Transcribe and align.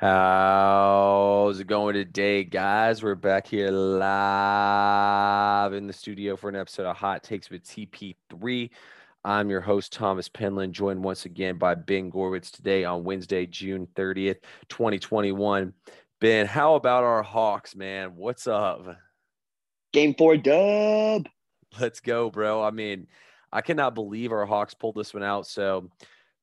How's 0.00 1.60
it 1.60 1.66
going 1.66 1.92
today, 1.92 2.42
guys? 2.42 3.02
We're 3.02 3.14
back 3.14 3.46
here 3.46 3.70
live 3.70 4.14
in 5.74 5.86
the 5.86 5.92
studio 5.92 6.36
for 6.36 6.48
an 6.48 6.56
episode 6.56 6.86
of 6.86 6.96
Hot 6.96 7.22
Takes 7.22 7.50
with 7.50 7.64
TP3. 7.64 8.70
I'm 9.26 9.50
your 9.50 9.60
host, 9.60 9.92
Thomas 9.92 10.26
Penland, 10.26 10.70
joined 10.70 11.04
once 11.04 11.26
again 11.26 11.58
by 11.58 11.74
Ben 11.74 12.10
Gorwitz 12.10 12.50
today 12.50 12.86
on 12.86 13.04
Wednesday, 13.04 13.44
June 13.44 13.86
30th, 13.94 14.38
2021. 14.70 15.74
Ben, 16.18 16.46
how 16.46 16.76
about 16.76 17.04
our 17.04 17.22
Hawks, 17.22 17.76
man? 17.76 18.16
What's 18.16 18.46
up? 18.46 18.96
Game 19.92 20.14
four 20.14 20.38
dub. 20.38 21.28
Let's 21.78 22.00
go, 22.00 22.30
bro. 22.30 22.62
I 22.62 22.70
mean, 22.70 23.06
I 23.52 23.60
cannot 23.60 23.94
believe 23.94 24.32
our 24.32 24.46
Hawks 24.46 24.72
pulled 24.72 24.94
this 24.94 25.12
one 25.12 25.24
out. 25.24 25.46
So, 25.46 25.90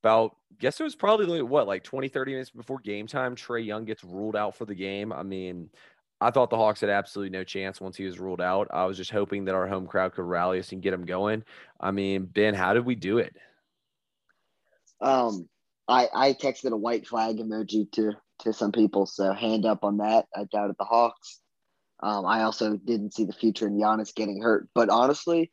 about 0.04 0.36
guess 0.59 0.79
it 0.79 0.84
was 0.84 0.95
probably 0.95 1.41
what 1.41 1.68
like 1.68 1.84
20 1.84 2.07
30 2.07 2.32
minutes 2.32 2.50
before 2.50 2.80
game 2.80 3.08
time 3.08 3.35
trey 3.35 3.62
young 3.62 3.85
gets 3.85 4.04
ruled 4.04 4.35
out 4.35 4.55
for 4.55 4.66
the 4.66 4.76
game. 4.76 5.12
I 5.12 5.23
mean 5.23 5.70
i 6.20 6.31
thought 6.31 6.49
the 6.49 6.58
hawks 6.58 6.81
had 6.81 6.90
absolutely 6.90 7.30
no 7.30 7.44
chance 7.44 7.80
once 7.80 7.95
he 7.95 8.05
was 8.05 8.20
ruled 8.20 8.41
out. 8.41 8.68
I 8.71 8.85
was 8.85 8.98
just 8.98 9.12
hoping 9.12 9.45
that 9.45 9.55
our 9.55 9.68
home 9.68 9.85
crowd 9.85 10.13
could 10.13 10.26
rally 10.26 10.59
us 10.59 10.71
and 10.71 10.81
get 10.81 10.94
him 10.94 11.05
going. 11.05 11.44
I 11.80 11.91
mean 11.91 12.26
ben 12.26 12.54
how 12.54 12.73
did 12.73 12.85
we 12.85 12.95
do 12.95 13.20
it? 13.20 13.35
Um 15.02 15.48
i 15.88 16.07
i 16.13 16.34
texted 16.34 16.71
a 16.71 16.77
white 16.77 17.07
flag 17.07 17.38
emoji 17.38 17.91
to 17.93 18.13
to 18.40 18.54
some 18.54 18.71
people 18.71 19.05
so 19.05 19.34
hand 19.34 19.66
up 19.66 19.84
on 19.84 19.98
that. 19.98 20.26
I 20.35 20.45
doubted 20.45 20.76
the 20.79 20.85
hawks. 20.85 21.40
Um 22.02 22.26
i 22.26 22.43
also 22.43 22.77
didn't 22.77 23.13
see 23.13 23.26
the 23.26 23.34
future 23.34 23.68
in 23.68 23.77
Giannis 23.77 24.16
getting 24.16 24.41
hurt. 24.41 24.70
But 24.73 24.90
honestly 24.90 25.52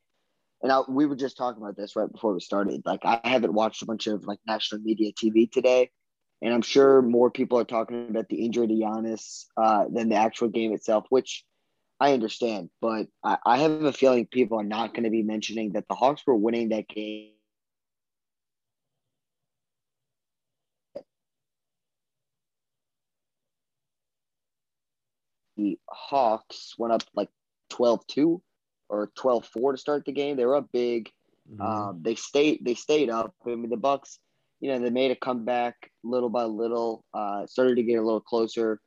and 0.65 0.73
I, 0.73 0.81
we 0.89 1.05
were 1.05 1.15
just 1.15 1.37
talking 1.37 1.63
about 1.63 1.77
this 1.77 1.95
right 1.95 2.11
before 2.11 2.33
we 2.33 2.41
started. 2.41 2.83
Like, 2.87 3.05
I 3.05 3.21
haven't 3.23 3.53
watched 3.53 3.83
a 3.83 3.87
bunch 3.87 4.07
of 4.07 4.27
like 4.27 4.39
national 4.47 4.81
media 4.81 5.13
TV 5.13 5.49
today, 5.53 5.91
and 6.41 6.55
I'm 6.55 6.63
sure 6.63 7.03
more 7.03 7.31
people 7.31 7.59
are 7.59 7.65
talking 7.65 8.09
about 8.09 8.31
the 8.31 8.43
injury 8.43 8.67
to 8.69 8.75
Giannis 8.75 9.45
uh, 9.59 9.85
than 9.93 10.09
the 10.09 10.17
actual 10.17 10.49
game 10.49 10.73
itself, 10.73 11.05
which 11.11 11.45
I 12.01 12.15
understand. 12.15 12.71
But 12.81 13.09
I, 13.23 13.37
I 13.45 13.59
have 13.59 13.83
a 13.83 13.93
feeling 13.93 14.27
people 14.27 14.59
are 14.59 14.65
not 14.65 14.95
going 14.95 15.05
to 15.05 15.11
be 15.11 15.23
mentioning 15.23 15.73
that 15.75 15.85
the 15.87 15.95
Hawks 15.95 16.23
were 16.27 16.35
winning 16.35 16.71
that 16.71 16.89
game. 16.89 17.33
The 25.59 25.79
Hawks 25.91 26.75
went 26.79 26.95
up 26.95 27.03
like 27.15 27.29
12 27.69 28.07
2 28.07 28.43
or 28.89 29.11
12-4 29.19 29.73
to 29.73 29.79
start 29.79 30.05
the 30.05 30.13
game. 30.13 30.37
They 30.37 30.47
were 30.47 30.57
up 30.57 30.69
big. 30.73 31.11
Mm-hmm. 31.51 31.61
Um, 31.61 32.01
they 32.03 32.15
stayed 32.15 32.65
they 32.65 32.75
stayed 32.75 33.11
up. 33.11 33.35
I 33.47 33.51
mean 33.51 33.71
the 33.71 33.77
Bucks, 33.77 34.19
you 34.61 34.71
know, 34.71 34.79
they 34.79 34.91
made 34.91 35.11
a 35.11 35.17
comeback 35.17 35.77
little 36.03 36.31
by 36.31 36.45
little. 36.45 37.05
Uh, 37.13 37.47
started 37.47 37.77
to 37.77 37.83
get 37.83 37.99
a 37.99 38.03
little 38.03 38.21
closer. 38.21 38.81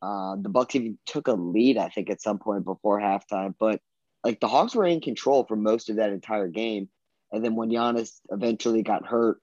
Uh, 0.00 0.36
the 0.40 0.48
Bucks 0.48 0.74
even 0.74 0.98
took 1.06 1.28
a 1.28 1.32
lead, 1.32 1.78
I 1.78 1.88
think, 1.88 2.10
at 2.10 2.20
some 2.20 2.38
point 2.38 2.64
before 2.64 3.00
halftime. 3.00 3.54
But 3.58 3.80
like 4.24 4.40
the 4.40 4.48
Hawks 4.48 4.74
were 4.74 4.86
in 4.86 5.00
control 5.00 5.44
for 5.44 5.56
most 5.56 5.90
of 5.90 5.96
that 5.96 6.10
entire 6.10 6.48
game. 6.48 6.88
And 7.30 7.44
then 7.44 7.54
when 7.54 7.70
Giannis 7.70 8.20
eventually 8.30 8.82
got 8.82 9.06
hurt, 9.06 9.38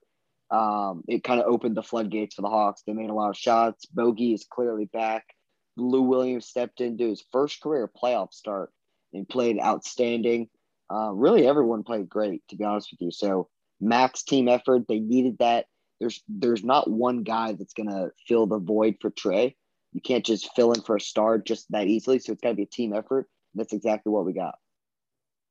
um, 0.50 1.02
it 1.08 1.24
kind 1.24 1.40
of 1.40 1.46
opened 1.46 1.76
the 1.76 1.82
floodgates 1.82 2.34
for 2.34 2.42
the 2.42 2.48
Hawks. 2.48 2.82
They 2.86 2.92
made 2.92 3.10
a 3.10 3.14
lot 3.14 3.30
of 3.30 3.36
shots. 3.36 3.86
Bogey 3.86 4.34
is 4.34 4.46
clearly 4.48 4.84
back. 4.84 5.24
Lou 5.76 6.02
Williams 6.02 6.46
stepped 6.46 6.80
into 6.80 7.08
his 7.08 7.24
first 7.32 7.60
career 7.62 7.88
playoff 7.88 8.32
start 8.32 8.70
and 9.12 9.28
played 9.28 9.58
outstanding. 9.60 10.48
Uh, 10.92 11.12
really, 11.12 11.46
everyone 11.46 11.82
played 11.82 12.08
great, 12.08 12.42
to 12.48 12.56
be 12.56 12.64
honest 12.64 12.90
with 12.90 13.00
you. 13.00 13.10
So 13.10 13.48
max 13.80 14.22
team 14.22 14.48
effort. 14.48 14.86
They 14.88 14.98
needed 14.98 15.38
that. 15.38 15.66
There's 16.00 16.22
there's 16.28 16.64
not 16.64 16.90
one 16.90 17.22
guy 17.22 17.52
that's 17.52 17.74
gonna 17.74 18.10
fill 18.26 18.46
the 18.46 18.58
void 18.58 18.96
for 19.00 19.10
Trey. 19.10 19.56
You 19.92 20.00
can't 20.00 20.24
just 20.24 20.50
fill 20.54 20.72
in 20.72 20.82
for 20.82 20.96
a 20.96 21.00
star 21.00 21.38
just 21.38 21.70
that 21.70 21.86
easily. 21.86 22.18
So 22.18 22.32
it's 22.32 22.40
got 22.40 22.50
to 22.50 22.54
be 22.54 22.62
a 22.62 22.66
team 22.66 22.94
effort. 22.94 23.28
That's 23.54 23.72
exactly 23.72 24.12
what 24.12 24.24
we 24.24 24.32
got. 24.32 24.54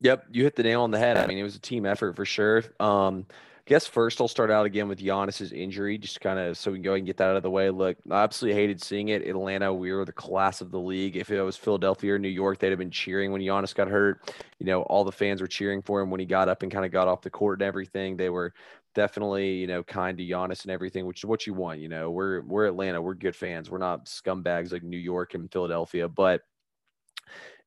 Yep, 0.01 0.27
you 0.31 0.43
hit 0.43 0.55
the 0.55 0.63
nail 0.63 0.83
on 0.83 0.91
the 0.91 0.99
head. 0.99 1.17
I 1.17 1.27
mean, 1.27 1.37
it 1.37 1.43
was 1.43 1.57
a 1.57 1.61
team 1.61 1.85
effort 1.85 2.15
for 2.15 2.23
sure. 2.23 2.63
Um, 2.79 3.25
guess 3.69 3.85
first 3.85 4.19
I'll 4.19 4.27
start 4.27 4.49
out 4.49 4.65
again 4.65 4.87
with 4.87 4.97
Giannis's 4.97 5.51
injury, 5.51 5.99
just 5.99 6.19
kind 6.19 6.39
of 6.39 6.57
so 6.57 6.71
we 6.71 6.77
can 6.77 6.83
go 6.83 6.95
and 6.95 7.05
get 7.05 7.17
that 7.17 7.29
out 7.29 7.35
of 7.35 7.43
the 7.43 7.51
way. 7.51 7.69
Look, 7.69 7.97
I 8.09 8.23
absolutely 8.23 8.59
hated 8.59 8.81
seeing 8.81 9.09
it. 9.09 9.27
Atlanta, 9.27 9.71
we 9.71 9.93
were 9.93 10.05
the 10.05 10.11
class 10.11 10.59
of 10.59 10.71
the 10.71 10.79
league. 10.79 11.15
If 11.15 11.29
it 11.29 11.39
was 11.43 11.55
Philadelphia 11.55 12.15
or 12.15 12.19
New 12.19 12.29
York, 12.29 12.57
they'd 12.57 12.71
have 12.71 12.79
been 12.79 12.89
cheering 12.89 13.31
when 13.31 13.41
Giannis 13.41 13.75
got 13.75 13.87
hurt. 13.87 14.33
You 14.57 14.65
know, 14.65 14.81
all 14.81 15.03
the 15.03 15.11
fans 15.11 15.39
were 15.39 15.47
cheering 15.47 15.83
for 15.83 16.01
him 16.01 16.09
when 16.09 16.19
he 16.19 16.25
got 16.25 16.49
up 16.49 16.63
and 16.63 16.71
kind 16.71 16.83
of 16.83 16.91
got 16.91 17.07
off 17.07 17.21
the 17.21 17.29
court 17.29 17.59
and 17.61 17.67
everything. 17.67 18.17
They 18.17 18.31
were 18.31 18.55
definitely, 18.95 19.57
you 19.57 19.67
know, 19.67 19.83
kind 19.83 20.17
to 20.17 20.25
Giannis 20.25 20.63
and 20.63 20.71
everything, 20.71 21.05
which 21.05 21.19
is 21.19 21.25
what 21.25 21.45
you 21.45 21.53
want. 21.53 21.79
You 21.79 21.89
know, 21.89 22.09
we're 22.09 22.41
we're 22.41 22.65
Atlanta, 22.65 22.99
we're 22.99 23.13
good 23.13 23.35
fans. 23.35 23.69
We're 23.69 23.77
not 23.77 24.07
scumbags 24.07 24.71
like 24.71 24.81
New 24.81 24.97
York 24.97 25.35
and 25.35 25.51
Philadelphia, 25.51 26.09
but 26.09 26.41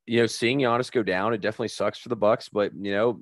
you 0.05 0.19
know, 0.19 0.27
seeing 0.27 0.59
Giannis 0.59 0.91
go 0.91 1.05
down, 1.05 1.33
it 1.33 1.41
definitely 1.41 1.69
sucks 1.69 2.01
for 2.01 2.09
the 2.09 2.17
Bucks. 2.17 2.49
But 2.49 2.73
you 2.75 2.91
know, 2.91 3.21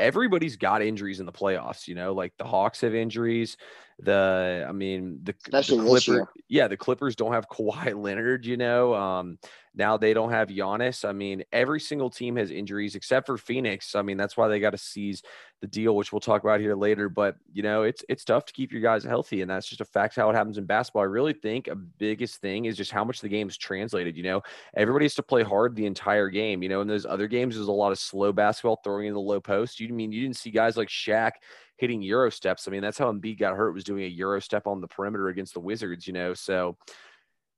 everybody's 0.00 0.56
got 0.56 0.82
injuries 0.82 1.20
in 1.20 1.26
the 1.26 1.32
playoffs. 1.32 1.86
You 1.86 1.94
know, 1.94 2.12
like 2.12 2.32
the 2.38 2.44
Hawks 2.44 2.80
have 2.80 2.94
injuries. 2.94 3.56
The 3.98 4.66
I 4.68 4.72
mean 4.72 5.20
the, 5.22 5.34
the 5.50 5.62
Clippers, 5.62 6.26
yeah, 6.48 6.68
the 6.68 6.76
Clippers 6.76 7.14
don't 7.14 7.32
have 7.32 7.48
Kawhi 7.48 7.94
Leonard. 8.02 8.46
You 8.46 8.56
know, 8.56 8.94
um, 8.94 9.38
now 9.74 9.96
they 9.96 10.12
don't 10.12 10.30
have 10.30 10.48
Giannis. 10.48 11.08
I 11.08 11.12
mean, 11.12 11.44
every 11.52 11.80
single 11.80 12.10
team 12.10 12.36
has 12.36 12.50
injuries 12.50 12.96
except 12.96 13.26
for 13.26 13.38
Phoenix. 13.38 13.94
I 13.94 14.02
mean, 14.02 14.16
that's 14.16 14.36
why 14.36 14.48
they 14.48 14.58
got 14.58 14.70
to 14.70 14.78
seize 14.78 15.22
the 15.60 15.66
deal, 15.66 15.94
which 15.94 16.12
we'll 16.12 16.20
talk 16.20 16.42
about 16.42 16.60
here 16.60 16.74
later. 16.74 17.08
But 17.08 17.36
you 17.52 17.62
know, 17.62 17.82
it's 17.82 18.04
it's 18.08 18.24
tough 18.24 18.44
to 18.46 18.52
keep 18.52 18.72
your 18.72 18.80
guys 18.80 19.04
healthy, 19.04 19.42
and 19.42 19.50
that's 19.50 19.68
just 19.68 19.80
a 19.80 19.84
fact 19.84 20.16
how 20.16 20.28
it 20.30 20.34
happens 20.34 20.58
in 20.58 20.64
basketball. 20.64 21.02
I 21.02 21.06
really 21.06 21.34
think 21.34 21.68
a 21.68 21.76
biggest 21.76 22.40
thing 22.40 22.64
is 22.64 22.76
just 22.76 22.90
how 22.90 23.04
much 23.04 23.20
the 23.20 23.28
game's 23.28 23.56
translated. 23.56 24.16
You 24.16 24.24
know, 24.24 24.42
everybody 24.74 25.04
has 25.04 25.14
to 25.14 25.22
play 25.22 25.42
hard 25.42 25.76
the 25.76 25.86
entire 25.86 26.28
game. 26.28 26.62
You 26.62 26.68
know, 26.68 26.80
in 26.80 26.88
those 26.88 27.06
other 27.06 27.28
games, 27.28 27.54
there's 27.54 27.68
a 27.68 27.72
lot 27.72 27.92
of 27.92 27.98
slow 27.98 28.32
basketball 28.32 28.80
throwing 28.82 29.06
in 29.06 29.14
the 29.14 29.20
low 29.20 29.40
post. 29.40 29.78
You 29.78 29.88
mean 29.94 30.10
you 30.10 30.22
didn't 30.22 30.36
see 30.36 30.50
guys 30.50 30.76
like 30.76 30.88
Shaq 30.88 31.32
hitting 31.76 32.02
euro 32.02 32.30
steps. 32.30 32.68
I 32.68 32.70
mean, 32.70 32.82
that's 32.82 32.98
how 32.98 33.10
Embiid 33.10 33.38
got 33.38 33.56
hurt 33.56 33.72
was 33.72 33.84
doing 33.84 34.04
a 34.04 34.08
euro 34.08 34.40
step 34.40 34.66
on 34.66 34.80
the 34.80 34.88
perimeter 34.88 35.28
against 35.28 35.54
the 35.54 35.60
Wizards, 35.60 36.06
you 36.06 36.12
know. 36.12 36.34
So 36.34 36.76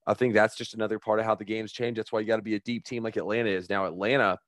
I 0.07 0.15
think 0.15 0.35
that's 0.35 0.57
just 0.57 0.75
another 0.75 0.99
part 0.99 1.21
of 1.21 1.25
how 1.25 1.35
the 1.35 1.45
game's 1.45 1.73
changed. 1.73 1.99
That's 1.99 2.13
why 2.13 2.21
you 2.21 2.27
got 2.27 2.37
to 2.37 2.43
be 2.43 2.57
a 2.57 2.61
deep 2.61 2.85
team 2.85 3.05
like 3.05 3.17
Atlanta 3.17 3.51
is. 3.51 3.71
Now 3.71 3.87
Atlanta, 3.87 4.39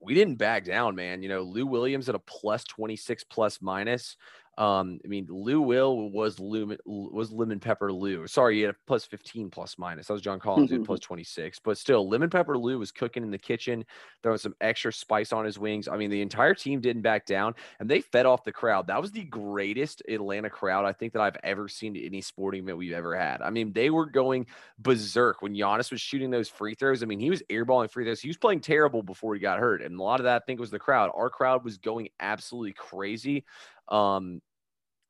we 0.00 0.14
didn't 0.14 0.36
back 0.36 0.64
down, 0.64 0.94
man. 0.94 1.22
You 1.22 1.28
know, 1.28 1.42
Lou 1.42 1.66
Williams 1.66 2.08
at 2.08 2.14
a 2.14 2.20
plus 2.20 2.64
26 2.64 3.24
plus 3.24 3.60
minus. 3.60 4.16
Um, 4.58 4.98
I 5.04 5.08
mean, 5.08 5.28
Lou 5.30 5.62
Will 5.62 6.10
was 6.10 6.40
Lumen 6.40 6.78
was 6.84 7.30
lemon 7.30 7.60
pepper 7.60 7.92
Lou. 7.92 8.26
Sorry, 8.26 8.56
he 8.56 8.62
had 8.62 8.74
a 8.74 8.76
plus 8.88 9.04
15 9.04 9.50
plus 9.50 9.78
minus. 9.78 10.08
That 10.08 10.14
was 10.14 10.22
John 10.22 10.40
Collins 10.40 10.72
at 10.72 10.82
plus 10.82 10.98
26. 10.98 11.60
But 11.60 11.78
still, 11.78 12.08
lemon 12.08 12.28
pepper 12.28 12.58
Lou 12.58 12.80
was 12.80 12.90
cooking 12.90 13.22
in 13.22 13.30
the 13.30 13.38
kitchen, 13.38 13.84
throwing 14.20 14.38
some 14.38 14.56
extra 14.60 14.92
spice 14.92 15.32
on 15.32 15.44
his 15.44 15.60
wings. 15.60 15.86
I 15.86 15.96
mean, 15.96 16.10
the 16.10 16.22
entire 16.22 16.54
team 16.54 16.80
didn't 16.80 17.02
back 17.02 17.24
down 17.24 17.54
and 17.78 17.88
they 17.88 18.00
fed 18.00 18.26
off 18.26 18.42
the 18.42 18.50
crowd. 18.50 18.88
That 18.88 19.00
was 19.00 19.12
the 19.12 19.22
greatest 19.22 20.02
Atlanta 20.08 20.50
crowd 20.50 20.84
I 20.84 20.92
think 20.92 21.12
that 21.12 21.22
I've 21.22 21.36
ever 21.44 21.68
seen 21.68 21.94
to 21.94 22.04
any 22.04 22.20
sporting 22.20 22.64
event 22.64 22.78
we've 22.78 22.92
ever 22.92 23.14
had. 23.14 23.42
I 23.42 23.50
mean, 23.50 23.72
they 23.72 23.90
were 23.90 24.06
going 24.06 24.46
berserk 24.80 25.40
when 25.40 25.54
Giannis 25.54 25.92
was 25.92 26.00
shooting 26.00 26.30
those 26.30 26.48
free 26.48 26.74
throws. 26.74 27.04
I 27.04 27.06
mean, 27.06 27.20
he 27.20 27.30
was 27.30 27.44
airballing 27.48 27.92
free 27.92 28.04
throws. 28.04 28.20
He 28.20 28.28
was 28.28 28.36
playing 28.36 28.62
terrible 28.62 29.04
before 29.04 29.34
he 29.34 29.40
got 29.40 29.60
hurt. 29.60 29.82
And 29.82 30.00
a 30.00 30.02
lot 30.02 30.18
of 30.18 30.24
that 30.24 30.42
I 30.42 30.44
think 30.44 30.58
was 30.58 30.72
the 30.72 30.80
crowd. 30.80 31.12
Our 31.14 31.30
crowd 31.30 31.64
was 31.64 31.78
going 31.78 32.08
absolutely 32.18 32.72
crazy. 32.72 33.44
Um, 33.88 34.42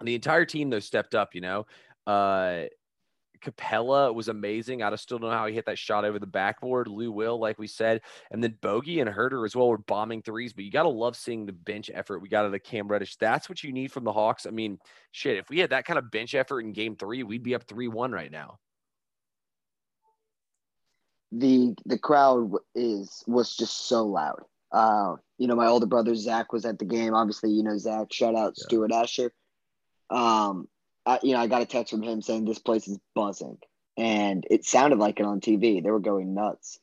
the 0.06 0.14
entire 0.14 0.44
team 0.44 0.70
though 0.70 0.78
stepped 0.78 1.14
up. 1.14 1.34
You 1.34 1.40
know, 1.40 1.66
uh, 2.06 2.64
Capela 3.40 4.14
was 4.14 4.28
amazing. 4.28 4.82
I 4.82 4.94
still 4.96 5.18
don't 5.18 5.30
know 5.30 5.36
how 5.36 5.46
he 5.46 5.54
hit 5.54 5.66
that 5.66 5.78
shot 5.78 6.04
over 6.04 6.18
the 6.18 6.26
backboard. 6.26 6.88
Lou 6.88 7.10
Will, 7.12 7.38
like 7.38 7.58
we 7.58 7.66
said, 7.66 8.02
and 8.30 8.42
then 8.42 8.56
Bogey 8.60 9.00
and 9.00 9.10
Huerter 9.10 9.44
as 9.44 9.54
well 9.54 9.68
were 9.68 9.78
bombing 9.78 10.22
threes. 10.22 10.52
But 10.52 10.64
you 10.64 10.70
got 10.70 10.82
to 10.84 10.88
love 10.88 11.16
seeing 11.16 11.46
the 11.46 11.52
bench 11.52 11.90
effort 11.92 12.20
we 12.20 12.28
got 12.28 12.44
out 12.44 12.54
of 12.54 12.62
Cam 12.62 12.88
Reddish. 12.88 13.16
That's 13.16 13.48
what 13.48 13.62
you 13.62 13.72
need 13.72 13.92
from 13.92 14.04
the 14.04 14.12
Hawks. 14.12 14.46
I 14.46 14.50
mean, 14.50 14.78
shit, 15.12 15.36
if 15.36 15.48
we 15.48 15.58
had 15.58 15.70
that 15.70 15.84
kind 15.84 15.98
of 15.98 16.10
bench 16.10 16.34
effort 16.34 16.60
in 16.60 16.72
Game 16.72 16.96
Three, 16.96 17.22
we'd 17.22 17.42
be 17.42 17.54
up 17.54 17.64
three 17.64 17.88
one 17.88 18.12
right 18.12 18.30
now. 18.30 18.58
The 21.32 21.74
the 21.84 21.98
crowd 21.98 22.52
is 22.74 23.22
was 23.26 23.56
just 23.56 23.88
so 23.88 24.06
loud. 24.06 24.42
Uh, 24.72 25.16
you 25.38 25.46
know, 25.46 25.56
my 25.56 25.66
older 25.66 25.86
brother 25.86 26.14
Zach 26.14 26.52
was 26.52 26.64
at 26.64 26.78
the 26.78 26.84
game. 26.84 27.14
Obviously, 27.14 27.50
you 27.50 27.62
know 27.62 27.78
Zach. 27.78 28.12
Shout 28.12 28.34
out 28.34 28.54
yeah. 28.56 28.64
Stuart 28.64 28.92
Asher 28.92 29.32
um, 30.10 30.68
I, 31.04 31.18
you 31.22 31.32
know, 31.32 31.40
I 31.40 31.46
got 31.46 31.62
a 31.62 31.66
text 31.66 31.90
from 31.90 32.02
him 32.02 32.22
saying 32.22 32.44
this 32.44 32.58
place 32.58 32.86
is 32.88 32.98
buzzing, 33.14 33.58
and 33.96 34.46
it 34.50 34.64
sounded 34.64 34.98
like 34.98 35.20
it 35.20 35.26
on 35.26 35.40
TV. 35.40 35.82
They 35.82 35.90
were 35.90 36.00
going 36.00 36.34
nuts. 36.34 36.78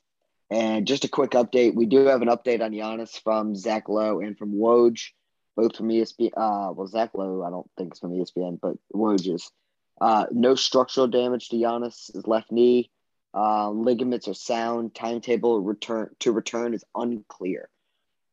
And 0.50 0.86
just 0.88 1.06
a 1.06 1.10
quick 1.10 1.32
update: 1.32 1.76
we 1.76 1.86
do 1.86 2.06
have 2.06 2.22
an 2.22 2.28
update 2.28 2.62
on 2.62 2.72
Giannis 2.72 3.22
from 3.22 3.56
Zach 3.56 3.90
Lowe 3.90 4.20
and 4.20 4.38
from 4.38 4.54
Woj, 4.54 5.12
both 5.56 5.76
from 5.76 5.90
ESPN. 5.90 6.32
Uh, 6.36 6.74
well, 6.74 6.88
Zach 6.88 7.12
Lowe, 7.14 7.44
I 7.44 7.50
don't 7.50 7.70
think 7.78 7.92
it's 7.92 8.00
from 8.00 8.12
ESPN, 8.12 8.60
but 8.62 8.78
Woj 8.94 9.34
is. 9.34 9.52
Uh, 10.00 10.26
no 10.32 10.56
structural 10.56 11.08
damage 11.08 11.50
to 11.50 11.56
Giannis' 11.56 12.28
left 12.28 12.52
knee. 12.52 12.92
Uh, 13.34 13.70
ligaments 13.70 14.28
are 14.28 14.34
sound. 14.34 14.94
Timetable 14.94 15.62
return 15.62 16.10
to 16.20 16.32
return 16.32 16.74
is 16.74 16.84
unclear. 16.96 17.70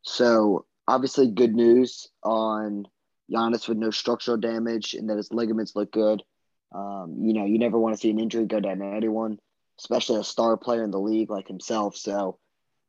So 0.03 0.67
obviously, 0.89 1.29
good 1.29 1.55
news 1.55 2.09
on 2.23 2.87
Giannis 3.31 3.69
with 3.69 3.79
no 3.79 3.91
structural 3.91 4.37
damage 4.37 4.95
and 4.95 5.09
that 5.11 5.17
his 5.17 5.33
ligaments 5.33 5.77
look 5.77 5.93
good. 5.93 6.23
Um, 6.75 7.17
you 7.21 7.35
know, 7.35 7.45
you 7.45 7.59
never 7.59 7.79
want 7.79 7.95
to 7.95 8.01
see 8.01 8.11
an 8.11 8.19
injury 8.19 8.47
go 8.47 8.61
down 8.61 8.79
to 8.79 8.87
anyone, 8.87 9.39
especially 9.79 10.21
a 10.21 10.25
star 10.25 10.57
player 10.57 10.85
in 10.85 10.91
the 10.91 11.01
league 11.01 11.31
like 11.31 11.49
himself. 11.49 11.97
So 11.97 12.39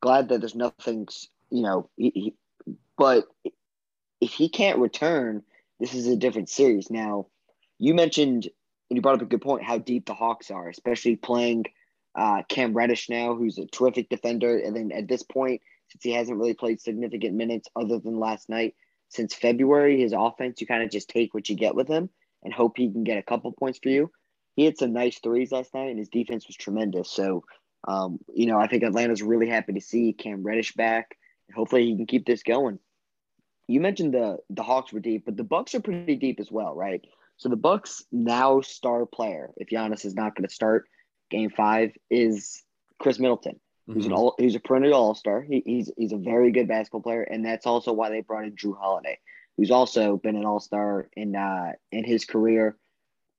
glad 0.01 0.30
that 0.30 0.39
there's 0.39 0.56
nothing, 0.56 1.07
you 1.50 1.63
know, 1.63 1.89
he, 1.97 2.12
he, 2.15 2.33
but 2.97 3.27
if 4.21 4.31
he 4.31 4.50
can't 4.50 4.80
return, 4.80 5.44
this 5.80 5.94
is 5.94 6.07
a 6.07 6.15
different 6.15 6.50
series. 6.50 6.89
Now, 6.89 7.27
you 7.77 7.94
mentioned, 7.94 8.47
and 8.89 8.97
you 8.97 9.01
brought 9.01 9.15
up 9.15 9.21
a 9.21 9.25
good 9.25 9.41
point, 9.41 9.63
how 9.63 9.77
deep 9.77 10.06
the 10.06 10.13
Hawks 10.13 10.50
are, 10.50 10.69
especially 10.69 11.18
playing 11.18 11.65
uh, 12.15 12.44
Cam 12.47 12.74
Reddish 12.74 13.09
now, 13.09 13.36
who's 13.36 13.57
a 13.57 13.65
terrific 13.65 14.07
defender. 14.09 14.57
And 14.57 14.75
then 14.75 14.91
at 14.91 15.07
this 15.07 15.24
point, 15.24 15.62
since 15.89 16.03
he 16.03 16.12
hasn't 16.12 16.38
really 16.38 16.53
played 16.53 16.79
significant 16.79 17.36
minutes 17.36 17.68
other 17.75 18.00
than 18.00 18.19
last 18.19 18.50
night, 18.50 18.75
since 19.13 19.33
February, 19.33 20.01
his 20.01 20.13
offense, 20.13 20.60
you 20.60 20.68
kind 20.68 20.83
of 20.83 20.89
just 20.89 21.10
take 21.10 21.33
what 21.33 21.50
you 21.50 21.56
get 21.56 21.75
with 21.75 21.88
him 21.88 22.10
and 22.44 22.54
hope 22.54 22.77
he 22.77 22.92
can 22.92 23.04
get 23.04 23.18
a 23.18 23.24
couple 23.24 23.51
points 23.51 23.80
for 23.81 23.89
you. 23.89 24.12
He 24.56 24.65
had 24.65 24.77
some 24.77 24.94
nice 24.94 25.19
threes 25.19 25.51
last 25.51 25.74
night, 25.74 25.89
and 25.89 26.00
his 26.00 26.10
defense 26.10 26.48
was 26.48 26.56
tremendous. 26.56 27.10
So, 27.10 27.44
um, 27.88 28.19
you 28.33 28.45
know, 28.45 28.60
I 28.60 28.68
think 28.68 28.83
Atlanta's 28.83 29.24
really 29.24 29.50
happy 29.50 29.74
to 29.74 29.81
see 29.81 30.13
Cam 30.13 30.44
Reddish 30.44 30.74
back. 30.74 31.18
Hopefully, 31.56 31.86
he 31.86 31.95
can 31.95 32.06
keep 32.06 32.25
this 32.25 32.44
going. 32.44 32.80
You 33.68 33.80
mentioned 33.80 34.13
the 34.13 34.38
the 34.50 34.63
Hawks 34.63 34.94
were 34.94 35.00
deep, 35.00 35.25
but 35.25 35.38
the 35.38 35.44
Bucks 35.44 35.74
are 35.74 35.80
pretty 35.80 36.15
deep 36.15 36.39
as 36.39 36.51
well, 36.51 36.75
right? 36.75 37.01
So 37.38 37.50
the 37.50 37.56
Bucks 37.56 38.04
now 38.12 38.62
star 38.62 39.06
player, 39.06 39.51
if 39.57 39.69
Giannis 39.69 40.06
is 40.06 40.13
not 40.13 40.36
going 40.36 40.48
to 40.48 40.54
start 40.54 40.86
Game 41.31 41.50
Five, 41.50 41.92
is 42.10 42.62
Khris 43.00 43.19
Middleton, 43.19 43.60
mm-hmm. 43.83 43.94
who's 43.94 44.06
an 44.06 44.12
mm-hmm. 44.12 44.19
all 44.19 44.35
who's 44.38 44.56
a 44.56 44.59
perennial 44.59 44.94
All 44.94 45.15
Star. 45.15 45.41
He, 45.41 45.63
he's 45.65 45.91
he's 45.97 46.12
a 46.13 46.18
very 46.18 46.51
good 46.51 46.68
basketball 46.68 47.01
player, 47.01 47.24
and 47.24 47.45
that's 47.45 47.65
also 47.65 47.94
why 47.94 48.09
they 48.09 48.21
brought 48.21 48.45
in 48.45 48.56
Jrue 48.56 48.77
Holiday, 48.77 49.19
who's 49.57 49.71
also 49.71 50.18
been 50.18 50.35
an 50.35 50.45
All 50.45 50.59
Star 50.59 51.09
in 51.15 51.35
uh, 51.35 51.74
in 51.91 52.03
his 52.03 52.25
career. 52.25 52.77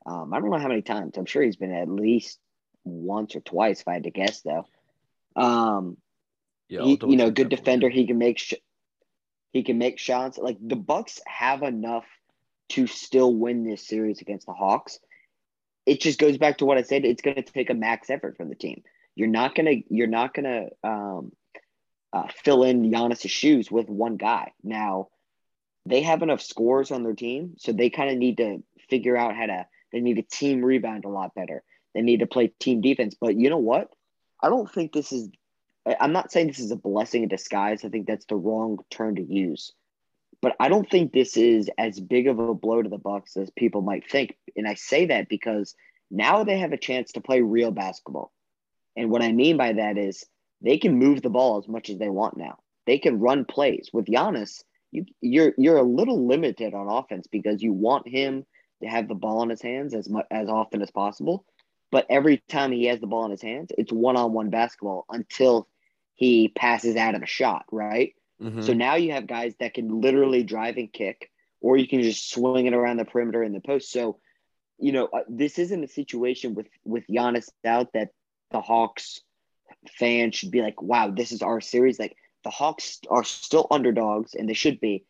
Um, 0.07 0.35
I 0.35 0.41
don't 0.41 0.51
know 0.51 0.59
how 0.59 0.69
many 0.69 0.83
times. 0.83 1.17
I'm 1.17 1.27
sure 1.27 1.43
he's 1.43 1.57
been 1.57 1.75
at 1.75 1.89
least 1.89 2.39
once 2.85 3.35
or 3.35 3.41
twice, 3.41 3.81
if 3.81 3.89
I 3.89 3.95
had 3.95 4.05
to 4.05 4.11
guess, 4.11 4.43
though. 4.43 4.67
Um, 5.35 5.97
yeah, 6.69 6.83
he, 6.83 6.99
you 7.03 7.17
know, 7.17 7.31
good 7.31 7.49
defender. 7.49 7.89
He 7.89 8.07
can 8.07 8.19
make 8.19 8.39
sh- 8.39 8.55
he 9.53 9.63
can 9.63 9.79
make 9.79 9.99
shots. 9.99 10.37
Like 10.37 10.59
the 10.61 10.77
Bucks 10.77 11.21
have 11.27 11.63
enough 11.63 12.05
to 12.71 12.87
still 12.87 13.35
win 13.35 13.65
this 13.65 13.87
series 13.87 14.21
against 14.21 14.47
the 14.47 14.53
Hawks. 14.53 14.99
It 15.87 16.01
just 16.01 16.19
goes 16.19 16.39
back 16.39 16.59
to 16.59 16.67
what 16.67 16.79
I 16.79 16.83
said. 16.83 17.05
It's 17.05 17.23
going 17.23 17.37
to 17.37 17.43
take 17.43 17.71
a 17.71 17.75
max 17.75 18.09
effort 18.11 18.37
from 18.37 18.49
the 18.49 18.55
team. 18.55 18.83
You're 19.17 19.29
not 19.29 19.55
gonna 19.55 19.75
you're 19.89 20.07
not 20.07 20.35
gonna 20.35 20.67
um, 20.83 21.33
uh, 22.13 22.27
fill 22.45 22.65
in 22.65 22.91
Giannis's 22.91 23.31
shoes 23.31 23.71
with 23.71 23.89
one 23.89 24.17
guy. 24.17 24.53
Now 24.63 25.09
they 25.87 26.03
have 26.03 26.23
enough 26.23 26.41
scores 26.41 26.91
on 26.91 27.03
their 27.03 27.15
team, 27.15 27.55
so 27.59 27.73
they 27.73 27.91
kind 27.91 28.11
of 28.11 28.17
need 28.17 28.39
to 28.39 28.63
figure 28.89 29.17
out 29.17 29.37
how 29.37 29.47
to. 29.47 29.67
They 29.93 30.01
need 30.01 30.15
to 30.15 30.23
team 30.23 30.65
rebound 30.65 31.05
a 31.05 31.09
lot 31.09 31.35
better. 31.35 31.63
They 31.95 32.03
need 32.03 32.21
to 32.21 32.27
play 32.27 32.53
team 32.59 32.81
defense. 32.81 33.15
But 33.21 33.37
you 33.37 33.51
know 33.51 33.59
what? 33.59 33.89
I 34.43 34.49
don't 34.49 34.71
think 34.71 34.93
this 34.93 35.13
is. 35.13 35.29
I'm 36.01 36.13
not 36.13 36.33
saying 36.33 36.47
this 36.47 36.61
is 36.61 36.71
a 36.71 36.77
blessing 36.77 37.23
in 37.23 37.29
disguise. 37.29 37.85
I 37.85 37.91
think 37.91 38.07
that's 38.07 38.25
the 38.25 38.37
wrong 38.37 38.79
term 38.91 39.17
to 39.17 39.23
use. 39.23 39.73
But 40.41 40.57
I 40.59 40.69
don't 40.69 40.89
think 40.89 41.13
this 41.13 41.37
is 41.37 41.71
as 41.79 42.01
big 42.01 42.27
of 42.27 42.39
a 42.39 42.55
blow 42.55 42.83
to 42.83 42.89
the 42.89 42.99
Bucks 42.99 43.37
as 43.37 43.51
people 43.51 43.83
might 43.83 44.11
think. 44.11 44.37
And 44.57 44.67
I 44.67 44.75
say 44.75 45.07
that 45.07 45.29
because 45.29 45.75
now 46.11 46.45
they 46.45 46.59
have 46.59 46.73
a 46.73 46.79
chance 46.79 47.13
to 47.13 47.21
play 47.21 47.41
real 47.41 47.71
basketball. 47.71 48.33
And 48.97 49.11
what 49.11 49.23
I 49.23 49.33
mean 49.33 49.57
by 49.57 49.75
that 49.75 49.99
is 49.99 50.25
they 50.61 50.79
can 50.79 50.99
move 50.99 51.23
the 51.23 51.31
ball 51.31 51.59
as 51.59 51.69
much 51.69 51.91
as 51.91 51.99
they 51.99 52.09
want 52.09 52.37
now. 52.37 52.59
They 52.87 52.99
can 52.99 53.21
run 53.21 53.45
plays. 53.45 53.91
With 53.93 54.07
Giannis, 54.07 54.63
you, 54.93 55.07
you're 55.21 55.53
you're 55.59 55.79
a 55.79 55.83
little 55.83 56.27
limited 56.27 56.75
on 56.75 56.89
offense 56.89 57.27
because 57.31 57.63
you 57.63 57.73
want 57.73 58.07
him 58.07 58.45
to 58.83 58.89
have 58.89 59.09
the 59.09 59.15
ball 59.15 59.43
in 59.43 59.51
his 59.51 59.63
hands 59.63 59.95
as 59.95 60.09
much 60.09 60.27
as 60.31 60.49
often 60.49 60.83
as 60.83 60.91
possible. 60.91 61.45
But 61.91 62.07
every 62.11 62.43
time 62.49 62.73
he 62.73 62.87
has 62.87 63.01
the 63.01 63.07
ball 63.07 63.25
in 63.25 63.31
his 63.31 63.43
hands, 63.43 63.71
it's 63.77 63.93
one 63.93 64.17
on 64.17 64.33
one 64.33 64.51
basketball 64.51 65.05
until 65.09 65.69
he 66.15 66.49
passes 66.49 66.97
out 66.97 67.15
of 67.15 67.23
a 67.23 67.27
shot, 67.27 67.65
right? 67.71 68.15
Mm-hmm. 68.43 68.63
So 68.63 68.73
now 68.73 68.97
you 68.97 69.13
have 69.13 69.27
guys 69.27 69.55
that 69.61 69.75
can 69.75 70.01
literally 70.01 70.43
drive 70.43 70.77
and 70.77 70.93
kick, 70.93 71.31
or 71.61 71.77
you 71.77 71.87
can 71.87 72.03
just 72.03 72.31
swing 72.31 72.67
it 72.67 72.75
around 72.75 72.97
the 72.97 73.05
perimeter 73.05 73.43
in 73.43 73.53
the 73.53 73.61
post. 73.61 73.91
So, 73.91 74.19
you 74.79 74.93
know, 74.93 75.07
uh, 75.07 75.21
this 75.29 75.59
isn't 75.59 75.85
a 75.85 75.89
situation 75.89 76.55
with 76.55 76.67
with 76.85 77.05
Giannis 77.07 77.49
out 77.65 77.93
that 77.95 78.11
the 78.55 78.61
Hawks 78.61 79.21
fans 79.99 80.37
should 80.37 80.53
be 80.53 80.63
like, 80.63 80.81
wow, 80.81 81.11
this 81.11 81.33
is 81.33 81.43
our 81.43 81.61
series. 81.61 81.99
Like 81.99 82.17
the 82.45 82.51
Hawks 82.51 83.01
are 83.11 83.25
still 83.25 83.67
underdogs 83.69 84.35
and 84.35 84.49
they 84.49 84.55
should 84.55 84.79
be. 84.79 85.05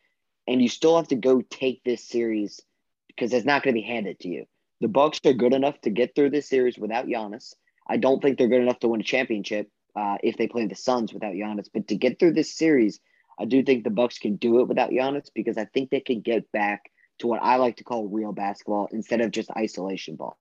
And 0.49 0.63
you 0.63 0.69
still 0.71 0.97
have 0.97 1.09
to 1.09 1.17
go 1.17 1.43
take 1.43 1.85
this 1.85 2.09
series 2.09 2.63
because 3.07 3.35
it's 3.35 3.45
not 3.45 3.63
going 3.63 3.75
to 3.75 3.81
be 3.81 3.87
handed 3.87 4.19
to 4.21 4.29
you. 4.29 4.47
The 4.81 4.89
Bucks 4.89 5.21
are 5.27 5.35
good 5.35 5.53
enough 5.53 5.79
to 5.83 5.91
get 5.91 6.15
through 6.15 6.31
this 6.31 6.49
series 6.49 6.79
without 6.79 7.07
Giannis. 7.07 7.55
I 7.87 7.99
don't 7.99 8.23
think 8.23 8.39
they're 8.39 8.49
good 8.49 8.63
enough 8.63 8.81
to 8.81 8.89
win 8.89 9.03
a 9.03 9.05
championship 9.05 9.71
uh, 9.95 10.17
if 10.23 10.39
they 10.39 10.49
play 10.49 10.67
the 10.67 10.75
Suns 10.75 11.13
without 11.13 11.35
Giannis. 11.35 11.69
But 11.73 11.89
to 11.89 11.97
get 11.97 12.19
through 12.19 12.33
this 12.33 12.57
series, 12.57 12.99
I 13.39 13.45
do 13.45 13.63
think 13.63 13.85
the 13.85 13.91
Bucks 13.91 14.19
can 14.19 14.37
do 14.37 14.61
it 14.61 14.69
without 14.69 14.91
Giannis 14.91 15.29
because 15.35 15.59
I 15.59 15.67
think 15.67 15.91
they 15.91 16.01
can 16.01 16.23
get 16.23 16.51
back 16.51 16.91
to 17.19 17.27
what 17.27 17.43
I 17.43 17.57
like 17.57 17.77
to 17.77 17.85
call 17.85 18.09
real 18.09 18.33
basketball 18.33 18.89
instead 18.91 19.21
of 19.21 19.33
just 19.33 19.51
isolation 19.51 20.17
ball. 20.17 20.39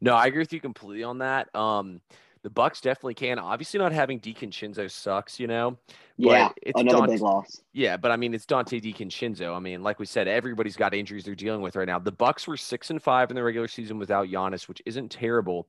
No, 0.00 0.14
I 0.14 0.26
agree 0.26 0.40
with 0.40 0.52
you 0.52 0.60
completely 0.60 1.04
on 1.04 1.18
that. 1.18 1.54
Um, 1.54 2.00
the 2.42 2.50
Bucks 2.50 2.80
definitely 2.80 3.14
can. 3.14 3.38
Obviously, 3.38 3.78
not 3.78 3.92
having 3.92 4.18
DiVincenzo 4.18 4.90
sucks, 4.90 5.38
you 5.38 5.46
know. 5.46 5.76
yeah, 6.16 6.48
it's 6.62 6.80
another 6.80 7.06
Donte, 7.06 7.10
big 7.10 7.20
loss. 7.20 7.60
Yeah, 7.72 7.98
but 7.98 8.10
I 8.10 8.16
mean, 8.16 8.32
it's 8.32 8.46
Donte 8.46 8.80
DiVincenzo. 8.80 9.54
I 9.54 9.58
mean, 9.58 9.82
like 9.82 9.98
we 9.98 10.06
said, 10.06 10.26
everybody's 10.26 10.76
got 10.76 10.94
injuries 10.94 11.24
they're 11.24 11.34
dealing 11.34 11.60
with 11.60 11.76
right 11.76 11.86
now. 11.86 11.98
The 11.98 12.12
Bucks 12.12 12.46
were 12.46 12.56
six 12.56 12.88
and 12.90 13.02
five 13.02 13.30
in 13.30 13.36
the 13.36 13.42
regular 13.42 13.68
season 13.68 13.98
without 13.98 14.28
Giannis, 14.28 14.68
which 14.68 14.80
isn't 14.86 15.10
terrible. 15.10 15.68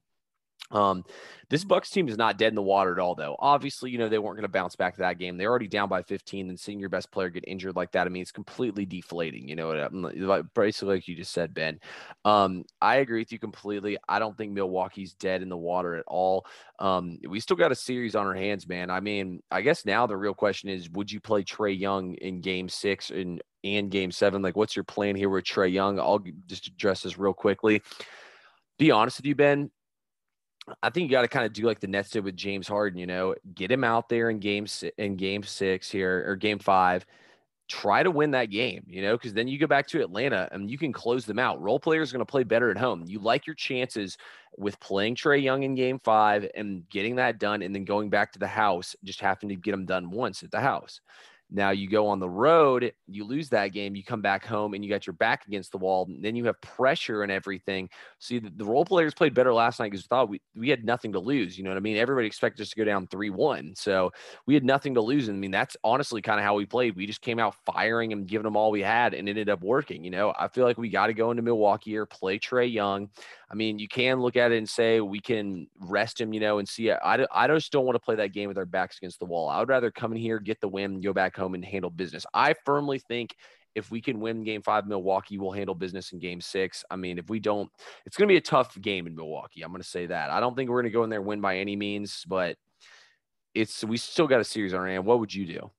Um, 0.72 1.04
this 1.52 1.66
Bucks 1.66 1.90
team 1.90 2.08
is 2.08 2.18
not 2.18 2.38
dead 2.38 2.48
in 2.48 2.56
the 2.56 2.62
water 2.62 2.94
at 2.94 3.00
all, 3.00 3.14
though. 3.14 3.36
Obviously, 3.38 3.92
you 3.92 3.98
know 3.98 4.08
they 4.08 4.18
weren't 4.18 4.38
going 4.38 4.44
to 4.44 4.50
bounce 4.50 4.78
back 4.78 4.96
to 4.96 5.02
that 5.02 5.20
game. 5.20 5.36
They're 5.36 5.50
already 5.50 5.68
down 5.68 5.90
by 5.90 6.02
15, 6.02 6.48
and 6.48 6.58
seeing 6.58 6.80
your 6.80 6.88
best 6.88 7.12
player 7.12 7.30
get 7.30 7.44
injured 7.46 7.76
like 7.76 7.92
that, 7.92 8.08
I 8.08 8.10
mean, 8.10 8.22
it's 8.22 8.32
completely 8.32 8.86
deflating. 8.86 9.50
You 9.50 9.58
know, 9.58 10.44
basically 10.56 10.96
like 10.96 11.10
you 11.10 11.16
just 11.18 11.34
said, 11.34 11.54
Ben. 11.54 11.82
Um, 12.24 12.64
I 12.82 12.98
agree 12.98 13.20
with 13.20 13.34
you 13.34 13.40
completely. 13.40 13.98
I 14.08 14.20
don't 14.20 14.38
think 14.38 14.54
Milwaukee's 14.54 15.14
dead 15.14 15.42
in 15.42 15.50
the 15.50 15.58
water 15.58 15.96
at 15.96 16.06
all. 16.08 16.46
Um, 16.80 17.20
we 17.28 17.42
still 17.42 17.58
got 17.58 17.74
a 17.74 17.76
series 17.76 18.16
on 18.16 18.26
our 18.26 18.34
hands, 18.34 18.66
man. 18.66 18.90
I 18.90 19.02
mean, 19.02 19.44
I 19.52 19.60
guess 19.60 19.86
now 19.86 20.08
the 20.08 20.16
real 20.16 20.34
question 20.34 20.70
is, 20.70 20.90
would 20.92 21.12
you 21.12 21.20
play 21.20 21.44
Trey 21.44 21.74
Young 21.74 22.14
in 22.16 22.40
Game 22.40 22.70
Six 22.70 23.10
and 23.10 23.42
and 23.66 23.92
Game 23.92 24.12
Seven? 24.12 24.42
Like, 24.42 24.56
what's 24.56 24.78
your 24.78 24.86
plan 24.86 25.18
here 25.18 25.28
with 25.28 25.44
Trey 25.44 25.68
Young? 25.68 26.00
I'll 26.00 26.24
just 26.48 26.68
address 26.68 27.02
this 27.02 27.18
real 27.18 27.34
quickly. 27.34 27.82
Be 28.80 28.90
honest 28.90 29.18
with 29.18 29.26
you, 29.26 29.36
Ben 29.36 29.70
I 30.82 30.90
think 30.90 31.10
you 31.10 31.12
got 31.12 31.22
to 31.24 31.28
kind 31.28 31.46
of 31.46 31.54
do 31.54 31.64
like 31.64 31.80
the 31.80 31.88
Nets 31.88 32.10
did 32.10 32.24
with 32.24 32.36
James 32.36 32.68
Harden. 32.68 33.00
You 33.00 33.08
know, 33.08 33.36
get 33.56 33.72
him 33.72 33.84
out 33.84 34.10
there 34.10 34.30
in 34.30 34.40
game 34.40 34.66
in 34.98 35.16
game 35.16 35.44
six 35.44 35.90
here 35.90 36.24
or 36.28 36.36
game 36.36 36.60
five. 36.60 37.06
Try 37.68 38.04
to 38.04 38.12
win 38.12 38.32
that 38.32 38.50
game, 38.50 38.84
you 38.86 39.02
know, 39.02 39.16
because 39.16 39.34
then 39.34 39.48
you 39.48 39.58
go 39.58 39.66
back 39.66 39.88
to 39.88 40.02
Atlanta 40.02 40.50
and 40.52 40.70
you 40.70 40.78
can 40.78 40.92
close 40.92 41.26
them 41.26 41.40
out. 41.40 41.62
Role 41.62 41.80
players 41.80 42.12
are 42.12 42.18
going 42.18 42.26
to 42.26 42.30
play 42.30 42.44
better 42.44 42.70
at 42.70 42.78
home. 42.78 43.06
You 43.08 43.20
like 43.20 43.48
your 43.48 43.56
chances 43.56 44.18
with 44.58 44.78
playing 44.82 45.16
Trey 45.16 45.40
Young 45.40 45.64
in 45.64 45.76
game 45.76 45.98
five 46.04 46.50
and 46.54 46.88
getting 46.90 47.16
that 47.16 47.40
done, 47.40 47.62
and 47.62 47.74
then 47.74 47.86
going 47.86 48.10
back 48.10 48.34
to 48.34 48.40
the 48.40 48.48
house, 48.48 48.94
just 49.06 49.22
having 49.22 49.48
to 49.50 49.56
get 49.56 49.72
them 49.72 49.86
done 49.86 50.10
once 50.10 50.44
at 50.44 50.52
the 50.52 50.60
house. 50.60 51.00
Now 51.54 51.72
you 51.72 51.90
go 51.90 52.08
on 52.08 52.20
the 52.20 52.30
road, 52.30 52.94
you 53.08 53.26
lose 53.26 53.50
that 53.50 53.68
game, 53.74 53.94
you 53.94 54.04
come 54.04 54.22
back 54.22 54.46
home 54.46 54.74
and 54.74 54.86
you 54.86 54.90
got 54.90 55.06
your 55.06 55.14
back 55.14 55.46
against 55.48 55.74
the 55.74 55.78
wall. 55.78 56.08
then 56.22 56.36
you 56.36 56.46
have 56.46 56.60
pressure 56.62 57.24
and 57.24 57.32
everything. 57.32 57.90
See, 58.20 58.40
the, 58.40 58.50
the 58.56 58.64
role 58.64 58.86
players 58.86 59.14
played 59.14 59.34
better 59.34 59.54
last 59.54 59.80
night 59.80 59.92
because 59.92 60.06
we 60.06 60.08
thought 60.08 60.30
we, 60.30 60.42
we 60.56 60.70
had 60.70 60.86
nothing 60.86 61.12
to 61.12 61.20
lose. 61.20 61.58
You 61.58 61.66
know 61.66 61.70
what 61.70 61.78
I 61.78 61.82
mean? 61.82 61.98
Everybody 61.98 62.26
expected 62.26 62.62
us 62.62 62.70
to 62.70 62.78
go 62.78 62.86
down 62.86 63.08
3 63.08 63.32
1. 63.32 63.74
So 63.76 64.12
we 64.48 64.54
had 64.54 64.64
nothing 64.64 64.94
to 64.94 65.02
lose. 65.02 65.28
And 65.28 65.36
I 65.36 65.40
mean, 65.40 65.52
that's 65.52 65.76
honestly 65.84 66.22
kind 66.22 66.40
of 66.40 66.46
how 66.46 66.56
we 66.56 66.66
played. 66.66 66.96
We 66.96 67.06
just 67.06 67.22
came 67.22 67.38
out 67.38 67.56
firing 67.66 68.14
and 68.14 68.26
giving 68.28 68.46
them 68.46 68.56
all 68.56 68.72
we 68.72 68.82
had 68.82 69.14
and 69.14 69.28
ended 69.28 69.50
up 69.50 69.62
working. 69.62 70.06
You 70.06 70.12
know, 70.12 70.34
I 70.40 70.48
feel 70.48 70.64
like 70.64 70.78
we 70.78 70.90
got 70.90 71.08
to 71.08 71.14
go 71.14 71.32
into 71.32 71.44
Milwaukee 71.44 71.98
or 71.98 72.06
play 72.06 72.38
Trey 72.38 72.68
Young. 72.68 73.10
I 73.50 73.54
mean, 73.54 73.80
you 73.80 73.90
can 73.90 74.22
look 74.22 74.38
at 74.38 74.54
it 74.54 74.58
and 74.58 74.70
say 74.70 75.02
we 75.02 75.20
can 75.20 75.68
rest 75.82 76.22
him, 76.22 76.32
you 76.32 76.40
know, 76.40 76.60
and 76.60 76.68
see. 76.68 76.90
I, 76.90 77.28
I 77.30 77.48
just 77.48 77.74
don't 77.74 77.86
want 77.86 77.96
to 77.96 78.00
play 78.00 78.16
that 78.16 78.32
game 78.32 78.48
with 78.48 78.58
our 78.58 78.66
backs 78.66 78.98
against 78.98 79.20
the 79.20 79.26
wall. 79.26 79.50
I 79.50 79.60
would 79.60 79.68
rather 79.68 79.92
come 79.92 80.14
in 80.14 80.18
here, 80.18 80.40
get 80.40 80.62
the 80.62 80.70
win, 80.70 81.02
go 81.02 81.12
back 81.12 81.36
home 81.36 81.41
and 81.48 81.64
handle 81.64 81.90
business. 81.90 82.26
I 82.34 82.54
firmly 82.66 83.00
think 83.00 83.36
if 83.76 83.90
we 83.90 84.02
can 84.02 84.20
win 84.20 84.44
game 84.44 84.62
five, 84.62 84.88
Milwaukee 84.88 85.38
will 85.38 85.52
handle 85.52 85.76
business 85.76 86.12
in 86.12 86.20
game 86.20 86.42
six. 86.42 86.84
I 86.90 86.96
mean, 86.96 87.18
if 87.18 87.30
we 87.30 87.40
don't, 87.40 87.70
it's 88.06 88.18
going 88.18 88.28
to 88.28 88.32
be 88.32 88.38
a 88.38 88.42
tough 88.42 88.80
game 88.80 89.08
in 89.08 89.16
Milwaukee. 89.16 89.62
I'm 89.62 89.72
going 89.72 89.82
to 89.82 89.88
say 89.88 90.08
that. 90.08 90.30
I 90.30 90.40
don't 90.40 90.56
think 90.56 90.70
we're 90.70 90.82
going 90.82 90.92
to 90.92 90.98
go 90.98 91.04
in 91.04 91.10
there 91.10 91.22
win 91.22 91.42
by 91.42 91.58
any 91.58 91.76
means, 91.76 92.24
but 92.28 92.58
it's, 93.54 93.84
we 93.84 93.98
still 93.98 94.28
got 94.28 94.42
a 94.42 94.46
series 94.46 94.74
on 94.74 94.82
our 94.82 94.88
hand. 94.88 95.06
What 95.06 95.20
would 95.20 95.34
you 95.34 95.46
do? 95.46 95.72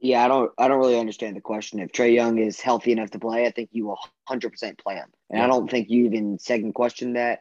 Yeah, 0.00 0.24
I 0.24 0.28
don't 0.28 0.52
I 0.58 0.68
don't 0.68 0.78
really 0.78 0.98
understand 0.98 1.34
the 1.34 1.40
question. 1.40 1.80
If 1.80 1.90
Trey 1.90 2.14
Young 2.14 2.38
is 2.38 2.60
healthy 2.60 2.92
enough 2.92 3.10
to 3.10 3.18
play, 3.18 3.46
I 3.46 3.50
think 3.50 3.70
you 3.72 3.86
will 3.86 3.98
100% 4.30 4.78
play 4.78 4.94
him. 4.94 5.08
And 5.28 5.38
yeah. 5.38 5.44
I 5.44 5.48
don't 5.48 5.68
think 5.68 5.90
you 5.90 6.06
even 6.06 6.38
second 6.38 6.74
question 6.74 7.14
that. 7.14 7.40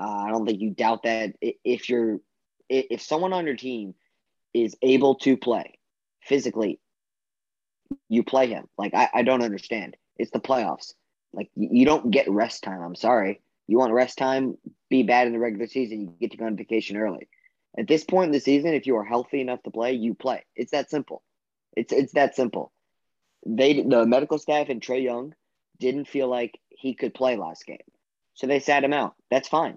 Uh, 0.00 0.26
I 0.26 0.30
don't 0.30 0.46
think 0.46 0.60
you 0.60 0.70
doubt 0.70 1.02
that 1.02 1.34
if 1.40 1.88
you're 1.88 2.20
if 2.68 3.02
someone 3.02 3.32
on 3.32 3.46
your 3.46 3.56
team 3.56 3.94
is 4.54 4.76
able 4.80 5.16
to 5.16 5.36
play 5.36 5.77
physically, 6.28 6.78
you 8.08 8.22
play 8.22 8.48
him. 8.48 8.68
Like 8.76 8.94
I, 8.94 9.08
I 9.14 9.22
don't 9.22 9.42
understand. 9.42 9.96
It's 10.16 10.30
the 10.30 10.40
playoffs. 10.40 10.94
Like 11.32 11.50
you 11.56 11.84
don't 11.84 12.10
get 12.10 12.30
rest 12.30 12.62
time. 12.62 12.82
I'm 12.82 12.94
sorry. 12.94 13.40
You 13.66 13.78
want 13.78 13.92
rest 13.92 14.16
time, 14.16 14.56
be 14.88 15.02
bad 15.02 15.26
in 15.26 15.34
the 15.34 15.38
regular 15.38 15.66
season, 15.66 16.00
you 16.00 16.14
get 16.20 16.30
to 16.30 16.38
go 16.38 16.46
on 16.46 16.56
vacation 16.56 16.96
early. 16.96 17.28
At 17.78 17.86
this 17.86 18.02
point 18.02 18.28
in 18.28 18.32
the 18.32 18.40
season, 18.40 18.72
if 18.72 18.86
you 18.86 18.96
are 18.96 19.04
healthy 19.04 19.40
enough 19.40 19.62
to 19.64 19.70
play, 19.70 19.92
you 19.92 20.14
play. 20.14 20.44
It's 20.56 20.72
that 20.72 20.90
simple. 20.90 21.22
It's 21.76 21.92
it's 21.92 22.14
that 22.14 22.34
simple. 22.34 22.72
They 23.46 23.82
the 23.82 24.06
medical 24.06 24.38
staff 24.38 24.68
and 24.68 24.82
Trey 24.82 25.00
Young 25.00 25.34
didn't 25.78 26.08
feel 26.08 26.28
like 26.28 26.58
he 26.70 26.94
could 26.94 27.14
play 27.14 27.36
last 27.36 27.66
game. 27.66 27.78
So 28.34 28.46
they 28.46 28.60
sat 28.60 28.84
him 28.84 28.92
out. 28.92 29.14
That's 29.30 29.48
fine. 29.48 29.76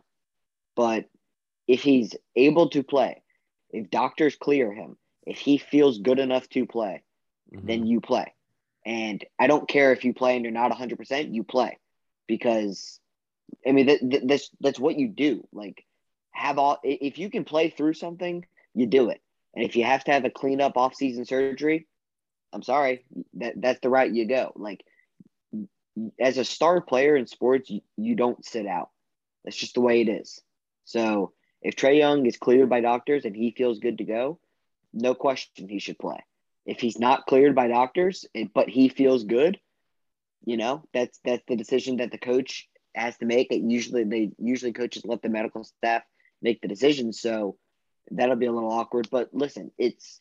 But 0.75 1.05
if 1.67 1.81
he's 1.81 2.15
able 2.35 2.69
to 2.69 2.83
play, 2.83 3.21
if 3.71 3.89
doctors 3.89 4.35
clear 4.35 4.73
him, 4.73 4.97
if 5.25 5.37
he 5.37 5.57
feels 5.57 5.99
good 5.99 6.19
enough 6.19 6.47
to 6.49 6.65
play, 6.65 7.03
mm-hmm. 7.53 7.65
then 7.67 7.85
you 7.85 8.01
play. 8.01 8.33
And 8.85 9.23
I 9.39 9.47
don't 9.47 9.67
care 9.67 9.91
if 9.91 10.03
you 10.03 10.13
play 10.13 10.35
and 10.35 10.43
you're 10.43 10.51
not 10.51 10.71
100%, 10.71 11.33
you 11.33 11.43
play 11.43 11.77
because 12.27 12.99
I 13.65 13.71
mean, 13.71 13.87
that, 13.87 13.99
that, 14.01 14.27
that's, 14.27 14.49
that's 14.59 14.79
what 14.79 14.97
you 14.97 15.07
do. 15.07 15.47
Like, 15.51 15.85
have 16.31 16.57
all, 16.57 16.79
if 16.83 17.17
you 17.17 17.29
can 17.29 17.43
play 17.43 17.69
through 17.69 17.93
something, 17.93 18.45
you 18.73 18.85
do 18.85 19.09
it. 19.09 19.21
And 19.53 19.65
if 19.65 19.75
you 19.75 19.83
have 19.83 20.03
to 20.05 20.11
have 20.11 20.25
a 20.25 20.29
cleanup 20.29 20.77
off-season 20.77 21.25
surgery, 21.25 21.87
I'm 22.53 22.63
sorry, 22.63 23.03
that 23.35 23.53
that's 23.57 23.79
the 23.81 23.89
route 23.89 24.13
you 24.13 24.25
go. 24.25 24.53
Like, 24.55 24.83
as 26.19 26.37
a 26.37 26.45
star 26.45 26.81
player 26.81 27.15
in 27.15 27.27
sports, 27.27 27.69
you, 27.69 27.81
you 27.97 28.15
don't 28.15 28.45
sit 28.45 28.65
out. 28.65 28.89
That's 29.43 29.57
just 29.57 29.73
the 29.73 29.81
way 29.81 30.01
it 30.01 30.09
is. 30.09 30.41
So 30.85 31.33
if 31.61 31.75
Trey 31.75 31.97
Young 31.97 32.25
is 32.25 32.37
cleared 32.37 32.69
by 32.69 32.81
doctors 32.81 33.25
and 33.25 33.35
he 33.35 33.51
feels 33.51 33.79
good 33.79 33.97
to 33.97 34.03
go, 34.03 34.39
no 34.93 35.13
question 35.13 35.67
he 35.67 35.79
should 35.79 35.99
play. 35.99 36.23
If 36.65 36.79
he's 36.79 36.99
not 36.99 37.25
cleared 37.25 37.55
by 37.55 37.67
doctors, 37.67 38.25
but 38.53 38.69
he 38.69 38.89
feels 38.89 39.23
good, 39.23 39.59
you 40.45 40.57
know, 40.57 40.83
that's 40.93 41.19
that's 41.23 41.43
the 41.47 41.55
decision 41.55 41.97
that 41.97 42.11
the 42.11 42.17
coach 42.17 42.67
has 42.95 43.17
to 43.17 43.25
make. 43.25 43.51
It 43.51 43.61
usually 43.61 44.03
they 44.03 44.31
usually 44.37 44.73
coaches 44.73 45.05
let 45.05 45.21
the 45.21 45.29
medical 45.29 45.63
staff 45.63 46.03
make 46.41 46.61
the 46.61 46.67
decision, 46.67 47.13
so 47.13 47.57
that'll 48.11 48.35
be 48.35 48.47
a 48.47 48.51
little 48.51 48.71
awkward. 48.71 49.07
But 49.11 49.29
listen, 49.33 49.71
it's 49.77 50.19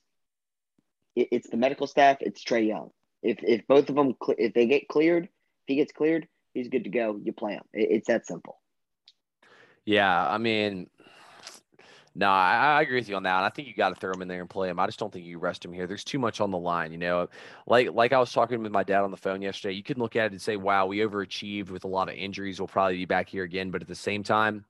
it, 1.17 1.29
it's 1.33 1.51
the 1.51 1.57
medical 1.57 1.87
staff. 1.87 2.19
It's 2.21 2.43
Trey 2.43 2.65
Young. 2.65 2.91
If 3.23 3.39
if 3.43 3.67
both 3.67 3.89
of 3.89 3.97
them 3.97 4.15
if 4.39 4.55
they 4.55 4.67
get 4.67 4.89
cleared, 4.89 5.25
if 5.25 5.31
he 5.67 5.77
gets 5.77 5.93
cleared, 5.93 6.27
he's 6.55 6.69
good 6.69 6.85
to 6.85 6.91
go. 6.91 7.19
You 7.23 7.33
play 7.33 7.53
him. 7.53 7.65
It, 7.73 7.89
it's 7.91 8.09
that 8.09 8.27
simple. 8.27 8.59
Yeah, 9.85 10.27
I 10.29 10.39
mean, 10.39 10.89
no, 12.21 12.29
I, 12.29 12.77
I, 12.77 12.83
agree 12.83 12.97
with 12.97 13.09
you 13.09 13.17
on 13.17 13.23
that. 13.23 13.37
And 13.37 13.47
I 13.47 13.49
think 13.49 13.67
you 13.67 13.73
got 13.73 13.89
to 13.89 13.95
throw 13.95 14.13
him 14.13 14.21
in 14.21 14.29
there 14.29 14.43
and 14.43 14.51
play 14.51 14.69
him. 14.69 14.79
I 14.79 14.85
just 14.85 14.99
don't 14.99 15.11
think 15.11 15.25
you 15.25 15.39
rest 15.39 15.65
him 15.65 15.73
here. 15.73 15.87
There's 15.87 16.05
too 16.05 16.19
much 16.19 16.43
on 16.43 16.51
the 16.51 16.59
line, 16.59 16.93
you 16.93 16.99
know. 16.99 17.29
Like 17.67 17.93
like 17.95 18.13
I 18.13 18.19
was 18.19 18.31
talking 18.31 18.63
with 18.63 18.71
my 18.71 18.83
dad 18.83 19.01
on 19.01 19.11
the 19.11 19.17
phone 19.17 19.41
yesterday. 19.41 19.75
You 19.75 19.83
can 19.83 19.99
look 19.99 20.17
at 20.17 20.27
it 20.27 20.33
and 20.33 20.43
say, 20.43 20.57
"Wow, 20.57 20.85
we 20.85 20.99
overachieved 20.99 21.71
with 21.71 21.85
a 21.85 21.89
lot 21.89 22.11
of 22.11 22.17
injuries. 22.17 22.61
We'll 22.61 22.69
probably 22.69 22.99
be 22.99 23.07
back 23.07 23.31
here 23.31 23.45
again." 23.45 23.71
But 23.71 23.81
at 23.81 23.89
the 23.89 23.95
same 23.95 24.23
time, 24.23 24.67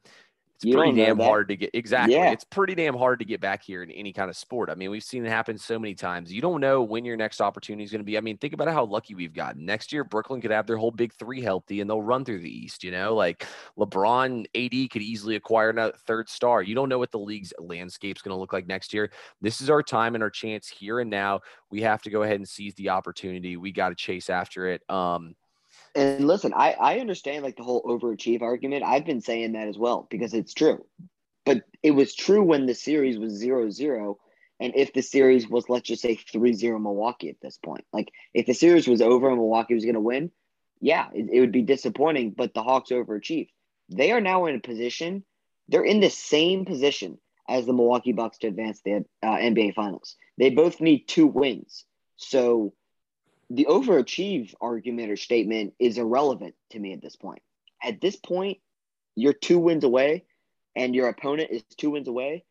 it's 0.61 0.67
you 0.67 0.77
pretty 0.77 0.95
damn 0.95 1.19
hard 1.19 1.49
to 1.49 1.57
get 1.57 1.71
exactly. 1.73 2.17
Yeah. 2.17 2.33
It's 2.33 2.45
pretty 2.45 2.75
damn 2.75 2.95
hard 2.95 3.19
to 3.21 3.25
get 3.25 3.41
back 3.41 3.63
here 3.63 3.83
in 3.83 3.91
any 3.91 4.13
kind 4.13 4.29
of 4.29 4.37
sport. 4.37 4.69
I 4.69 4.75
mean, 4.75 4.91
we've 4.91 5.03
seen 5.03 5.25
it 5.25 5.31
happen 5.31 5.57
so 5.57 5.79
many 5.79 5.95
times. 5.95 6.31
You 6.31 6.43
don't 6.43 6.61
know 6.61 6.83
when 6.83 7.03
your 7.03 7.17
next 7.17 7.41
opportunity 7.41 7.83
is 7.83 7.91
going 7.91 8.01
to 8.01 8.05
be. 8.05 8.19
I 8.19 8.21
mean, 8.21 8.37
think 8.37 8.53
about 8.53 8.69
how 8.69 8.85
lucky 8.85 9.15
we've 9.15 9.33
gotten. 9.33 9.65
Next 9.65 9.91
year, 9.91 10.05
Brooklyn 10.05 10.43
could 10.43 10.51
have 10.51 10.67
their 10.67 10.77
whole 10.77 10.91
big 10.91 11.15
three 11.15 11.41
healthy 11.41 11.81
and 11.81 11.89
they'll 11.89 12.03
run 12.03 12.27
through 12.27 12.41
the 12.41 12.55
East. 12.55 12.85
You 12.85 12.91
know, 12.91 13.15
like 13.15 13.47
LeBron, 13.79 14.45
AD 14.55 14.91
could 14.91 15.01
easily 15.01 15.37
acquire 15.37 15.71
a 15.71 15.93
third 15.93 16.29
star. 16.29 16.61
You 16.61 16.75
don't 16.75 16.91
know 16.91 16.99
what 16.99 17.11
the 17.11 17.19
league's 17.19 17.55
landscape 17.59 18.19
is 18.19 18.23
going 18.23 18.37
to 18.37 18.39
look 18.39 18.53
like 18.53 18.67
next 18.67 18.93
year. 18.93 19.11
This 19.41 19.63
is 19.63 19.71
our 19.71 19.83
time 19.83 20.15
and 20.15 20.23
our 20.23 20.29
chance 20.29 20.69
here 20.69 21.01
and 21.01 21.09
now. 21.09 21.41
We 21.71 21.81
have 21.81 22.03
to 22.03 22.11
go 22.11 22.23
ahead 22.23 22.37
and 22.37 22.49
seize 22.49 22.75
the 22.75 22.91
opportunity. 22.91 23.57
We 23.57 23.73
got 23.73 23.89
to 23.89 23.95
chase 23.95 24.29
after 24.29 24.67
it. 24.67 24.83
Um, 24.91 25.37
and 25.95 26.27
listen, 26.27 26.53
I, 26.55 26.73
I 26.73 26.99
understand 27.01 27.45
like 27.45 27.57
the 27.57 27.63
whole 27.63 27.83
overachieve 27.83 28.43
argument. 28.43 28.85
I've 28.85 29.05
been 29.05 29.21
saying 29.21 29.53
that 29.53 29.69
as 29.69 29.79
well 29.79 30.07
because 30.11 30.35
it's 30.35 30.55
true. 30.55 30.85
But 31.45 31.63
it 31.83 31.93
was 31.93 32.15
true 32.15 32.43
when 32.43 32.67
the 32.67 32.75
series 32.75 33.19
was 33.19 33.33
zero 33.33 33.71
zero. 33.71 34.19
And 34.61 34.75
if 34.77 34.93
the 34.93 35.03
series 35.03 35.49
was, 35.49 35.69
let's 35.71 35.89
just 35.89 36.03
say 36.03 36.17
3 36.17 36.53
0 36.53 36.79
Milwaukee 36.79 37.31
at 37.31 37.41
this 37.41 37.57
point, 37.57 37.85
like 37.95 38.11
if 38.35 38.45
the 38.45 38.53
series 38.53 38.87
was 38.87 39.01
over 39.01 39.29
and 39.29 39.39
Milwaukee 39.39 39.75
was 39.75 39.85
going 39.85 39.95
to 39.95 40.01
win, 40.01 40.31
yeah, 40.81 41.09
it, 41.15 41.31
it 41.33 41.41
would 41.41 41.53
be 41.53 41.63
disappointing, 41.63 42.33
but 42.37 42.53
the 42.53 42.63
Hawks 42.63 42.91
overachieved. 42.91 43.49
They 43.89 44.13
are 44.13 44.21
now 44.21 44.47
in 44.47 44.57
a 44.57 44.61
position, 44.61 45.25
they're 45.69 45.83
in 45.83 46.01
the 46.01 46.11
same 46.11 46.67
position 46.67 47.19
as 47.49 47.65
the 47.65 47.73
Milwaukee 47.73 48.13
Bucks 48.13 48.39
to 48.39 48.49
advance 48.49 48.81
the 48.85 49.05
uh, 49.23 49.27
NBA 49.27 49.75
Finals. 49.75 50.17
They 50.39 50.51
both 50.51 50.81
need 50.81 51.09
two 51.09 51.27
wins. 51.27 51.85
So 52.17 52.75
the 53.51 53.67
overachieve 53.69 54.55
argument 54.61 55.11
or 55.11 55.17
statement 55.17 55.75
is 55.79 55.99
irrelevant 55.99 56.55
to 56.71 56.79
me 56.79 56.93
at 56.93 57.03
this 57.03 57.17
point. 57.17 57.43
At 57.83 58.01
this 58.01 58.17
point, 58.17 58.59
you're 59.17 59.33
two 59.33 59.59
wins 59.59 59.83
away 59.83 60.25
and 60.77 60.95
your 60.95 61.09
opponent 61.09 61.51
is 61.51 61.63
two 61.77 61.91
wins 61.91 62.07
away. 62.07 62.45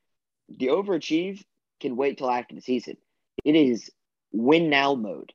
The 0.49 0.67
overachieve 0.67 1.43
can 1.79 1.95
wait 1.95 2.17
till 2.17 2.29
after 2.29 2.53
the 2.53 2.61
season. 2.61 2.97
It 3.45 3.55
is 3.55 3.89
win 4.33 4.69
now 4.69 4.95
mode. 4.95 5.31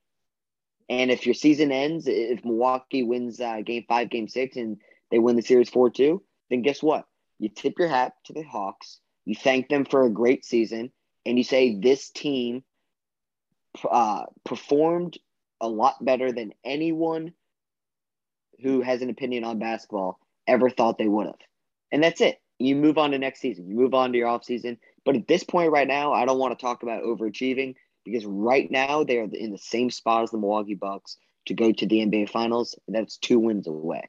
And 0.91 1.11
if 1.11 1.25
your 1.25 1.35
season 1.35 1.73
ends, 1.73 2.07
if 2.07 2.45
Milwaukee 2.45 3.03
wins 3.03 3.41
uh, 3.41 3.63
game 3.65 3.87
five, 3.89 4.11
game 4.11 4.29
six, 4.29 4.57
and 4.57 4.77
they 5.11 5.19
win 5.19 5.37
the 5.37 5.43
series 5.43 5.71
4 5.71 5.89
2, 5.91 6.23
then 6.51 6.61
guess 6.61 6.83
what? 6.83 7.07
You 7.39 7.49
tip 7.49 7.79
your 7.79 7.89
hat 7.89 8.13
to 8.25 8.35
the 8.35 8.43
Hawks, 8.43 9.01
you 9.25 9.35
thank 9.35 9.69
them 9.69 9.87
for 9.87 10.05
a 10.05 10.11
great 10.11 10.45
season, 10.45 10.93
and 11.25 11.39
you 11.39 11.45
say, 11.45 11.79
This 11.81 12.11
team 12.11 12.65
uh, 13.91 14.25
performed 14.45 15.17
a 15.65 15.69
lot 15.69 16.05
better 16.05 16.31
than 16.31 16.53
anyone 16.65 17.33
who 18.63 18.83
has 18.83 19.03
an 19.03 19.11
opinion 19.11 19.45
on 19.45 19.59
basketball 19.59 20.19
ever 20.47 20.71
thought 20.71 20.99
they 20.99 21.09
would 21.09 21.27
have. 21.27 21.39
And 21.91 22.03
that's 22.03 22.21
it. 22.21 22.41
You 22.59 22.77
move 22.77 22.99
on 22.99 23.11
to 23.11 23.19
next 23.19 23.41
season. 23.41 23.69
You 23.69 23.75
move 23.75 23.95
on 23.95 24.13
to 24.13 24.19
your 24.19 24.29
off 24.29 24.45
season. 24.45 24.79
But 25.05 25.17
at 25.17 25.27
this 25.27 25.43
point 25.43 25.73
right 25.73 25.89
now, 25.89 26.13
I 26.13 26.25
don't 26.25 26.39
want 26.39 26.57
to 26.57 26.63
talk 26.63 26.83
about 26.83 27.03
overachieving 27.03 27.75
because 28.05 28.25
right 28.27 28.71
now 28.71 29.05
they 29.05 29.19
are 29.19 29.29
in 29.33 29.51
the 29.51 29.59
same 29.59 29.91
spot 29.91 30.25
as 30.25 30.31
the 30.31 30.39
Milwaukee 30.39 30.75
Bucks 30.75 31.17
to 31.47 31.55
go 31.55 31.73
to 31.73 31.87
the 31.87 31.99
NBA 31.99 32.31
Finals. 32.31 32.79
That's 32.89 33.17
two 33.17 33.39
wins 33.39 33.67
away. 33.67 34.09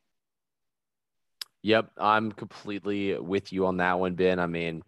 Yep, 1.64 1.92
I'm 1.98 2.32
completely 2.32 3.18
with 3.18 3.52
you 3.52 3.66
on 3.66 3.78
that 3.78 4.00
one, 4.00 4.14
Ben. 4.14 4.40
I 4.40 4.46
mean, 4.46 4.84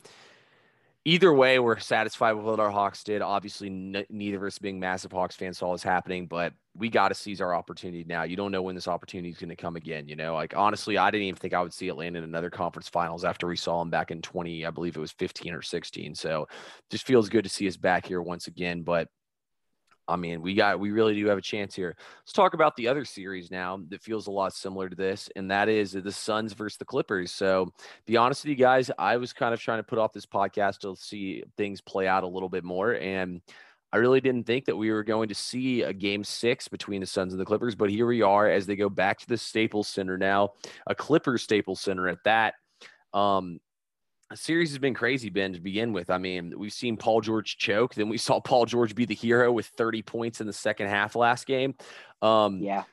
either 1.08 1.34
way, 1.34 1.58
we're 1.58 1.80
satisfied 1.80 2.34
with 2.34 2.46
what 2.46 2.60
our 2.60 2.70
Hawks 2.70 3.02
did. 3.02 3.22
Obviously, 3.22 3.68
n- 3.68 4.06
neither 4.10 4.38
of 4.38 4.44
us 4.44 4.60
being 4.60 4.78
massive 4.78 5.14
Hawks 5.14 5.38
fans 5.38 5.58
saw 5.58 5.72
this 5.72 5.82
happening, 5.82 6.28
but 6.28 6.52
we 6.76 6.90
got 6.90 7.08
to 7.08 7.16
seize 7.16 7.40
our 7.40 7.56
opportunity 7.56 8.04
now. 8.04 8.24
You 8.24 8.36
don't 8.36 8.52
know 8.52 8.62
when 8.62 8.76
this 8.76 8.90
opportunity 8.90 9.30
is 9.30 9.38
going 9.38 9.50
to 9.50 9.56
come 9.56 9.78
again. 9.78 10.10
You 10.10 10.18
know, 10.18 10.34
like 10.34 10.54
honestly, 10.56 10.98
I 10.98 11.10
didn't 11.10 11.28
even 11.28 11.38
think 11.38 11.54
I 11.54 11.62
would 11.62 11.74
see 11.74 11.88
Atlanta 11.88 12.18
in 12.18 12.26
another 12.26 12.50
conference 12.50 12.90
finals 12.90 13.24
after 13.24 13.48
we 13.48 13.56
saw 13.56 13.80
them 13.80 13.90
back 13.90 14.12
in 14.12 14.22
20, 14.22 14.66
I 14.66 14.70
believe 14.70 14.98
it 14.98 15.00
was 15.00 15.14
15 15.14 15.54
or 15.54 15.62
16. 15.62 16.14
So 16.14 16.46
just 16.92 17.08
feels 17.08 17.30
good 17.30 17.46
to 17.46 17.50
see 17.50 17.70
us 17.70 17.78
back 17.78 18.06
here 18.06 18.22
once 18.22 18.48
again. 18.48 18.82
But 18.82 19.08
I 20.08 20.16
mean, 20.16 20.42
we 20.42 20.54
got 20.54 20.80
we 20.80 20.92
really 20.92 21.16
do 21.16 21.28
have 21.28 21.38
a 21.38 21.42
chance 21.42 21.76
here. 21.76 21.96
Let's 22.22 22.34
talk 22.34 22.54
about 22.54 22.76
the 22.76 22.88
other 22.88 23.04
series 23.04 23.52
now 23.52 23.80
that 23.90 24.02
feels 24.02 24.28
a 24.28 24.32
lot 24.32 24.54
similar 24.54 24.90
to 24.90 24.96
this, 24.96 25.30
and 25.36 25.52
that 25.52 25.70
is 25.70 25.92
the 25.92 26.12
Suns 26.12 26.54
versus 26.54 26.78
the 26.78 26.86
Clippers. 26.86 27.32
So, 27.32 27.72
be 28.06 28.18
honest 28.18 28.44
with 28.44 28.50
you 28.50 28.56
guys, 28.56 28.90
I 28.98 29.18
was 29.18 29.34
kind 29.34 29.54
of 29.54 29.60
trying 29.60 29.80
to 29.80 29.84
put 29.84 30.00
off 30.00 30.14
this 30.14 30.26
podcast 30.26 30.80
to 30.80 30.96
see 30.96 31.44
things 31.58 31.82
play 31.82 32.08
out 32.08 32.24
a 32.24 32.28
little 32.28 32.50
bit 32.50 32.64
more, 32.64 32.94
and 32.96 33.42
I 33.92 33.98
really 33.98 34.22
didn't 34.22 34.46
think 34.46 34.66
that 34.66 34.76
we 34.76 34.92
were 34.92 35.04
going 35.04 35.30
to 35.30 35.36
see 35.36 35.84
a 35.84 35.94
game 35.94 36.24
six 36.24 36.68
between 36.68 37.02
the 37.02 37.08
Suns 37.08 37.34
and 37.34 37.40
the 37.40 37.46
Clippers, 37.46 37.76
but 37.76 37.90
here 37.90 38.06
we 38.06 38.22
are 38.22 38.50
as 38.50 38.66
they 38.66 38.76
go 38.76 38.90
back 38.90 39.20
to 39.20 39.28
the 39.28 39.38
Staples 39.38 39.88
Center 39.88 40.18
now, 40.18 40.52
a 40.88 40.96
Clippers 40.96 41.44
Staples 41.44 41.80
Center 41.80 42.08
at 42.08 42.24
that. 42.26 42.56
Um, 43.14 43.60
series 44.36 44.72
has 44.72 44.80
been 44.80 44.94
crazy, 44.94 45.30
Ben, 45.30 45.54
to 45.54 45.62
begin 45.62 45.94
with. 45.94 46.10
I 46.10 46.18
mean, 46.18 46.54
we've 46.58 46.74
seen 46.74 46.98
Paul 46.98 47.22
George 47.22 47.58
choke. 47.58 47.96
Then 47.96 48.10
we 48.10 48.18
saw 48.18 48.40
Paul 48.40 48.66
George 48.66 48.96
be 48.96 49.06
the 49.06 49.16
hero 49.16 49.52
with 49.52 49.68
30 49.68 50.02
points 50.02 50.42
in 50.42 50.48
the 50.48 50.54
second 50.54 50.88
half 50.88 51.16
last 51.16 51.46
game. 51.46 51.76
Um, 52.22 52.60
yeah. 52.60 52.84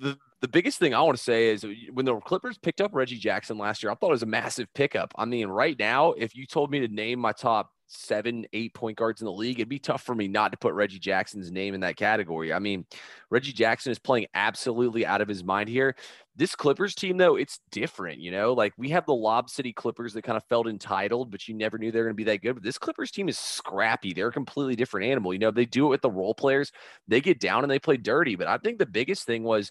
The, 0.00 0.18
the 0.40 0.48
biggest 0.48 0.78
thing 0.78 0.94
I 0.94 1.00
want 1.02 1.16
to 1.16 1.22
say 1.22 1.48
is 1.48 1.66
when 1.92 2.04
the 2.04 2.16
Clippers 2.20 2.58
picked 2.58 2.80
up 2.80 2.94
Reggie 2.94 3.18
Jackson 3.18 3.58
last 3.58 3.82
year, 3.82 3.90
I 3.90 3.94
thought 3.94 4.08
it 4.08 4.12
was 4.12 4.22
a 4.22 4.26
massive 4.26 4.72
pickup. 4.74 5.12
I 5.16 5.24
mean, 5.24 5.48
right 5.48 5.76
now, 5.78 6.12
if 6.12 6.36
you 6.36 6.46
told 6.46 6.70
me 6.70 6.80
to 6.80 6.88
name 6.88 7.18
my 7.18 7.32
top 7.32 7.70
seven, 7.88 8.46
eight 8.52 8.74
point 8.74 8.96
guards 8.96 9.20
in 9.20 9.24
the 9.24 9.32
league, 9.32 9.58
it'd 9.58 9.68
be 9.68 9.78
tough 9.78 10.02
for 10.02 10.14
me 10.14 10.28
not 10.28 10.52
to 10.52 10.58
put 10.58 10.74
Reggie 10.74 10.98
Jackson's 10.98 11.50
name 11.50 11.74
in 11.74 11.80
that 11.80 11.96
category. 11.96 12.52
I 12.52 12.58
mean, 12.58 12.84
Reggie 13.30 13.52
Jackson 13.52 13.90
is 13.90 13.98
playing 13.98 14.26
absolutely 14.34 15.04
out 15.04 15.20
of 15.20 15.28
his 15.28 15.42
mind 15.42 15.68
here. 15.68 15.96
This 16.36 16.54
Clippers 16.54 16.94
team, 16.94 17.16
though, 17.16 17.36
it's 17.36 17.60
different. 17.72 18.20
You 18.20 18.30
know, 18.30 18.52
like 18.52 18.72
we 18.76 18.90
have 18.90 19.06
the 19.06 19.14
Lob 19.14 19.50
City 19.50 19.72
Clippers 19.72 20.12
that 20.12 20.22
kind 20.22 20.36
of 20.36 20.44
felt 20.44 20.68
entitled, 20.68 21.30
but 21.30 21.48
you 21.48 21.54
never 21.54 21.78
knew 21.78 21.90
they 21.90 21.98
were 21.98 22.04
going 22.04 22.14
to 22.14 22.24
be 22.24 22.24
that 22.24 22.42
good. 22.42 22.54
But 22.54 22.62
this 22.62 22.78
Clippers 22.78 23.10
team 23.10 23.28
is 23.28 23.38
scrappy. 23.38 24.12
They're 24.12 24.28
a 24.28 24.32
completely 24.32 24.76
different 24.76 25.06
animal. 25.06 25.32
You 25.32 25.40
know, 25.40 25.50
they 25.50 25.66
do 25.66 25.86
it 25.86 25.90
with 25.90 26.02
the 26.02 26.10
role 26.10 26.34
players, 26.34 26.70
they 27.08 27.20
get 27.20 27.40
down 27.40 27.64
and 27.64 27.70
they 27.70 27.78
play 27.80 27.96
dirty. 27.96 28.36
But 28.36 28.46
I 28.46 28.58
think 28.58 28.78
the 28.78 28.86
biggest 28.86 29.24
thing 29.24 29.42
was, 29.42 29.70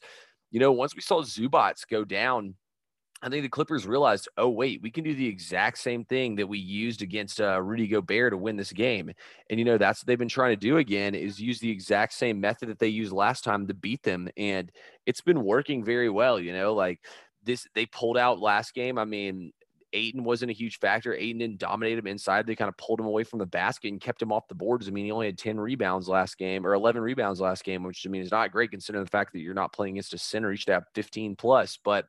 you 0.52 0.60
know, 0.60 0.72
once 0.72 0.96
we 0.96 1.02
saw 1.02 1.22
Zubac 1.22 1.88
go 1.90 2.04
down 2.04 2.56
I 3.22 3.30
think 3.30 3.42
the 3.42 3.50
Clippers 3.50 3.88
realized, 3.88 4.30
oh 4.38 4.50
wait, 4.50 4.82
we 4.82 4.92
can 4.92 5.04
do 5.04 5.16
the 5.16 5.28
exact 5.28 5.80
same 5.80 6.06
thing 6.06 6.36
that 6.36 6.48
we 6.48 6.60
used 6.60 7.02
against 7.02 7.42
uh, 7.42 7.60
Rudy 7.62 7.88
Gobert 7.88 8.32
to 8.32 8.38
win 8.38 8.58
this 8.58 8.72
game. 8.72 9.12
And 9.50 9.60
you 9.60 9.66
know 9.66 9.78
that's 9.78 10.02
what 10.02 10.08
they've 10.08 10.20
been 10.20 10.28
trying 10.28 10.52
to 10.52 10.60
do 10.60 10.78
again 10.78 11.16
is 11.16 11.40
use 11.40 11.60
the 11.60 11.72
exact 11.72 12.14
same 12.14 12.40
method 12.40 12.70
that 12.70 12.78
they 12.78 12.90
used 12.90 13.12
last 13.12 13.44
time 13.44 13.68
to 13.68 13.74
beat 13.74 14.04
them, 14.04 14.30
and 14.38 14.72
it's 15.06 15.22
been 15.22 15.44
working 15.44 15.84
very 15.84 16.10
well. 16.10 16.40
You 16.40 16.54
know, 16.54 16.74
like 16.74 17.00
this, 17.44 17.68
they 17.74 17.88
pulled 17.88 18.18
out 18.18 18.40
last 18.40 18.76
game. 18.76 19.00
I 19.00 19.06
mean, 19.06 19.52
Ayton 19.94 20.24
wasn't 20.24 20.52
a 20.52 20.56
huge 20.56 20.80
factor. 20.80 21.14
Ayton 21.14 21.40
didn't 21.40 21.60
dominate 21.60 21.98
him 21.98 22.08
inside. 22.08 22.46
They 22.46 22.56
kind 22.56 22.70
of 22.70 22.78
pulled 22.78 23.00
him 23.00 23.06
away 23.06 23.24
from 23.24 23.40
the 23.40 23.46
basket 23.46 23.92
and 23.92 24.02
kept 24.02 24.22
him 24.22 24.32
off 24.32 24.48
the 24.48 24.56
boards. 24.56 24.88
I 24.88 24.92
mean, 24.92 25.06
he 25.06 25.12
only 25.12 25.28
had 25.28 25.38
10 25.38 25.60
rebounds 25.60 26.08
last 26.08 26.38
game 26.38 26.68
or 26.68 26.74
11 26.74 27.02
rebounds 27.02 27.40
last 27.40 27.64
game, 27.64 27.84
which 27.84 28.06
I 28.06 28.10
mean 28.10 28.22
is 28.22 28.32
not 28.32 28.52
great 28.52 28.72
considering 28.72 29.04
the 29.04 29.10
fact 29.10 29.34
that 29.34 29.40
you're 29.40 29.54
not 29.54 29.74
playing 29.74 29.96
against 29.96 30.14
a 30.14 30.18
center. 30.18 30.52
You 30.52 30.58
should 30.58 30.74
have 30.74 30.86
15 30.94 31.36
plus. 31.36 31.80
But 31.84 32.06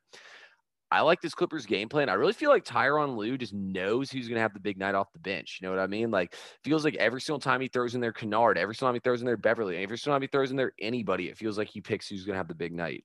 I 0.91 1.01
like 1.01 1.21
this 1.21 1.35
Clippers 1.35 1.67
game 1.67 1.87
plan. 1.87 2.09
I 2.09 2.13
really 2.13 2.33
feel 2.33 2.49
like 2.49 2.65
Tyronn 2.65 3.15
Lue 3.15 3.37
just 3.37 3.53
knows 3.53 4.09
who's 4.09 4.27
going 4.27 4.37
to 4.37 4.41
have 4.41 4.53
the 4.53 4.59
big 4.59 4.77
night 4.77 4.95
off 4.95 5.13
the 5.13 5.19
bench. 5.19 5.59
You 5.61 5.67
know 5.67 5.71
what 5.71 5.81
I 5.81 5.87
mean? 5.87 6.09
Like, 6.09 6.33
feels 6.63 6.83
like 6.83 6.95
every 6.95 7.21
single 7.21 7.39
time 7.39 7.61
he 7.61 7.67
throws 7.67 7.93
in 7.93 8.01
there 8.01 8.11
Kennard, 8.11 8.57
every 8.57 8.73
single 8.73 8.89
time 8.89 8.95
he 8.95 8.99
throws 9.01 9.21
in 9.21 9.27
there 9.27 9.37
Beverley, 9.37 9.77
every 9.77 9.99
single 9.99 10.15
time 10.15 10.23
he 10.23 10.27
throws 10.27 10.49
in 10.49 10.57
there 10.57 10.73
anybody, 10.79 11.29
it 11.29 11.37
feels 11.37 11.59
like 11.59 11.69
he 11.69 11.81
picks 11.81 12.07
who's 12.07 12.25
going 12.25 12.33
to 12.33 12.39
have 12.39 12.47
the 12.47 12.55
big 12.55 12.73
night. 12.73 13.03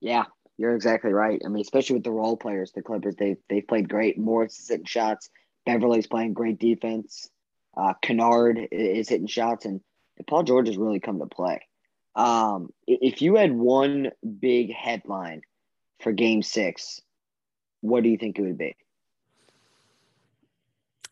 Yeah, 0.00 0.24
you're 0.58 0.74
exactly 0.74 1.12
right. 1.12 1.40
I 1.42 1.48
mean, 1.48 1.62
especially 1.62 1.94
with 1.94 2.04
the 2.04 2.10
role 2.10 2.36
players, 2.36 2.70
the 2.72 2.82
Clippers, 2.82 3.16
they 3.16 3.36
they've 3.48 3.66
played 3.66 3.88
great. 3.88 4.18
Morris 4.18 4.58
is 4.60 4.68
hitting 4.68 4.84
shots. 4.84 5.30
Beverley's 5.64 6.06
playing 6.06 6.34
great 6.34 6.58
defense. 6.58 7.30
Uh, 7.74 7.94
Kennard 8.02 8.68
is 8.70 9.08
hitting 9.08 9.26
shots, 9.26 9.64
and, 9.64 9.80
and 10.18 10.26
Paul 10.26 10.42
George 10.42 10.66
has 10.66 10.76
really 10.76 11.00
come 11.00 11.18
to 11.18 11.26
play. 11.26 11.62
Um, 12.14 12.68
if 12.86 13.22
you 13.22 13.36
had 13.36 13.52
one 13.52 14.10
big 14.38 14.70
headline– 14.74 15.40
for 16.00 16.12
game 16.12 16.42
six, 16.42 17.00
what 17.80 18.02
do 18.02 18.08
you 18.08 18.18
think 18.18 18.38
it 18.38 18.42
would 18.42 18.58
be? 18.58 18.76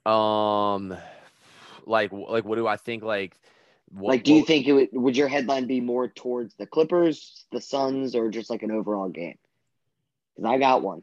Um, 0.07 0.97
like, 1.87 2.13
like, 2.13 2.45
what 2.45 2.57
do 2.57 2.67
I 2.67 2.77
think? 2.77 3.03
Like, 3.03 3.39
what, 3.91 4.11
like, 4.11 4.25
do 4.25 4.33
you 4.33 4.41
what, 4.41 4.47
think 4.47 4.67
it 4.67 4.73
would? 4.73 4.89
Would 4.93 5.17
your 5.17 5.29
headline 5.29 5.67
be 5.67 5.81
more 5.81 6.09
towards 6.09 6.55
the 6.55 6.67
Clippers, 6.67 7.45
the 7.53 7.61
Suns, 7.61 8.15
or 8.15 8.31
just 8.31 8.51
like 8.51 8.63
an 8.63 8.71
overall 8.71 9.09
game? 9.09 9.39
Because 10.37 10.51
I 10.51 10.59
got 10.59 10.83
one. 10.83 11.03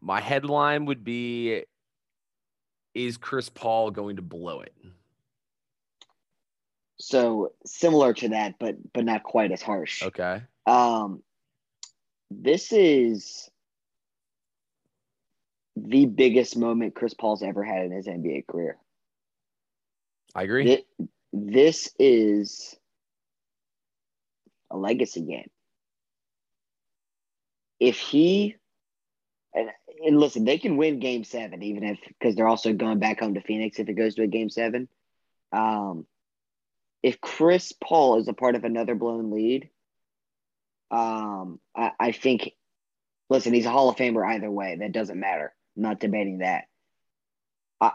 My 0.00 0.20
headline 0.20 0.86
would 0.86 1.04
be: 1.04 1.64
Is 2.94 3.16
Chris 3.16 3.48
Paul 3.48 3.90
going 3.90 4.16
to 4.16 4.22
blow 4.22 4.60
it? 4.60 4.74
So 6.98 7.52
similar 7.64 8.14
to 8.14 8.30
that, 8.30 8.54
but 8.58 8.76
but 8.92 9.04
not 9.04 9.22
quite 9.22 9.52
as 9.52 9.62
harsh. 9.62 10.02
Okay. 10.02 10.42
Um, 10.66 11.22
this 12.40 12.72
is 12.72 13.50
the 15.76 16.06
biggest 16.06 16.56
moment 16.56 16.94
Chris 16.94 17.14
Paul's 17.14 17.42
ever 17.42 17.62
had 17.62 17.86
in 17.86 17.92
his 17.92 18.06
NBA 18.06 18.46
career. 18.46 18.76
I 20.34 20.42
agree. 20.44 20.84
This 21.32 21.90
is 21.98 22.76
a 24.70 24.76
legacy 24.76 25.22
game. 25.22 25.50
If 27.80 27.98
he 27.98 28.56
and, 29.54 29.70
and 30.04 30.18
listen, 30.18 30.44
they 30.44 30.58
can 30.58 30.76
win 30.76 30.98
game 30.98 31.24
seven, 31.24 31.62
even 31.62 31.82
if 31.84 31.98
because 32.06 32.34
they're 32.34 32.48
also 32.48 32.72
going 32.72 32.98
back 32.98 33.20
home 33.20 33.34
to 33.34 33.40
Phoenix 33.40 33.78
if 33.78 33.88
it 33.88 33.94
goes 33.94 34.14
to 34.14 34.22
a 34.22 34.26
game 34.26 34.50
seven. 34.50 34.88
Um, 35.52 36.06
if 37.02 37.20
Chris 37.20 37.72
Paul 37.72 38.18
is 38.18 38.28
a 38.28 38.32
part 38.32 38.54
of 38.54 38.64
another 38.64 38.94
blown 38.94 39.30
lead, 39.30 39.68
um, 40.92 41.58
I, 41.74 41.92
I 41.98 42.12
think, 42.12 42.52
listen, 43.30 43.54
he's 43.54 43.66
a 43.66 43.70
Hall 43.70 43.88
of 43.88 43.96
Famer 43.96 44.24
either 44.24 44.50
way. 44.50 44.76
That 44.78 44.92
doesn't 44.92 45.18
matter. 45.18 45.54
I'm 45.76 45.82
not 45.82 46.00
debating 46.00 46.38
that. 46.38 46.64
I, 47.80 47.92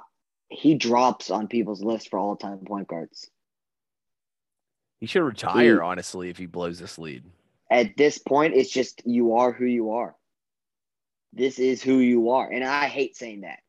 he 0.49 0.75
drops 0.75 1.29
on 1.29 1.47
people's 1.47 1.83
list 1.83 2.09
for 2.09 2.17
all 2.19 2.35
time 2.35 2.59
point 2.65 2.87
guards. 2.87 3.29
He 4.99 5.05
should 5.05 5.21
retire, 5.21 5.75
he, 5.75 5.79
honestly, 5.79 6.29
if 6.29 6.37
he 6.37 6.47
blows 6.47 6.79
this 6.79 6.97
lead. 6.97 7.23
At 7.69 7.95
this 7.97 8.17
point, 8.17 8.55
it's 8.55 8.71
just 8.71 9.03
you 9.05 9.35
are 9.35 9.51
who 9.51 9.65
you 9.65 9.91
are. 9.91 10.15
This 11.33 11.59
is 11.59 11.83
who 11.83 11.99
you 11.99 12.31
are. 12.31 12.49
And 12.49 12.63
I 12.63 12.87
hate 12.87 13.15
saying 13.15 13.41
that. 13.41 13.59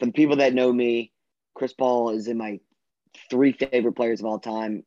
From 0.00 0.10
people 0.10 0.36
that 0.36 0.52
know 0.52 0.72
me, 0.72 1.12
Chris 1.54 1.72
Paul 1.72 2.10
is 2.10 2.26
in 2.26 2.36
my 2.36 2.58
three 3.30 3.52
favorite 3.52 3.92
players 3.92 4.18
of 4.18 4.26
all 4.26 4.40
time. 4.40 4.82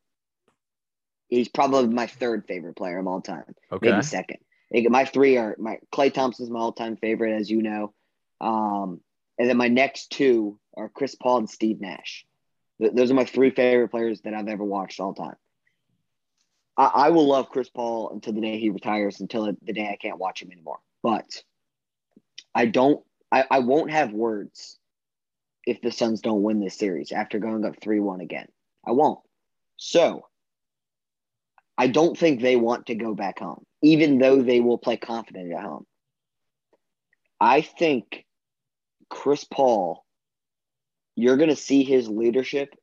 He's 1.28 1.50
probably 1.50 1.88
my 1.88 2.08
third 2.08 2.46
favorite 2.48 2.76
player 2.76 3.00
of 3.00 3.08
all 3.08 3.22
time. 3.22 3.56
Okay. 3.72 3.92
Maybe 3.92 4.02
second. 4.04 4.38
My 4.72 5.06
three 5.06 5.38
are 5.38 5.56
my 5.60 5.80
Klay 5.94 6.14
Thompson's 6.14 6.50
my 6.50 6.60
all 6.60 6.72
time 6.72 6.98
favorite, 6.98 7.34
as 7.34 7.50
you 7.50 7.62
know. 7.62 7.94
Um, 8.42 9.02
and 9.38 9.50
then 9.50 9.58
my 9.58 9.68
next 9.68 10.12
two 10.12 10.60
are 10.76 10.90
Chris 10.90 11.16
Paul 11.16 11.40
and 11.40 11.50
Steve 11.50 11.80
Nash. 11.82 12.26
Th- 12.80 12.94
those 12.94 13.12
are 13.12 13.16
my 13.16 13.26
three 13.26 13.50
favorite 13.50 13.90
players 13.90 14.22
that 14.22 14.34
I've 14.34 14.48
ever 14.48 14.64
watched 14.64 15.00
all 15.00 15.14
time. 15.14 15.36
I, 16.78 16.86
I 16.86 17.10
will 17.10 17.28
love 17.28 17.50
Chris 17.50 17.70
Paul 17.70 18.12
until 18.12 18.34
the 18.34 18.42
day 18.42 18.60
he 18.60 18.70
retires, 18.70 19.20
until 19.20 19.46
the 19.46 19.74
day 19.74 19.90
I 19.92 19.98
can't 19.98 20.20
watch 20.20 20.42
him 20.42 20.52
anymore. 20.52 20.80
But 21.04 21.44
I 22.54 22.66
don't, 22.66 23.04
I, 23.32 23.46
I 23.50 23.60
won't 23.60 23.92
have 23.92 24.12
words 24.12 24.78
if 25.66 25.82
the 25.82 25.92
Suns 25.92 26.22
don't 26.22 26.44
win 26.44 26.60
this 26.60 26.78
series 26.78 27.12
after 27.12 27.40
going 27.40 27.66
up 27.66 27.82
3 27.82 28.00
1 28.00 28.22
again. 28.22 28.48
I 28.86 28.92
won't. 28.92 29.20
So 29.76 30.26
I 31.78 31.88
don't 31.88 32.18
think 32.18 32.42
they 32.42 32.56
want 32.56 32.88
to 32.88 32.96
go 32.96 33.14
back 33.14 33.40
home, 33.40 33.64
even 33.82 34.18
though 34.18 34.42
they 34.42 34.60
will 34.60 34.78
play 34.78 34.98
confident 34.98 35.54
at 35.54 35.62
home. 35.62 35.86
I 37.40 37.62
think 37.62 38.26
Chris 39.10 39.44
Paul, 39.44 40.04
you're 41.16 41.38
going 41.38 41.50
to 41.50 41.56
see 41.56 41.84
his 41.84 42.10
leadership 42.10 42.74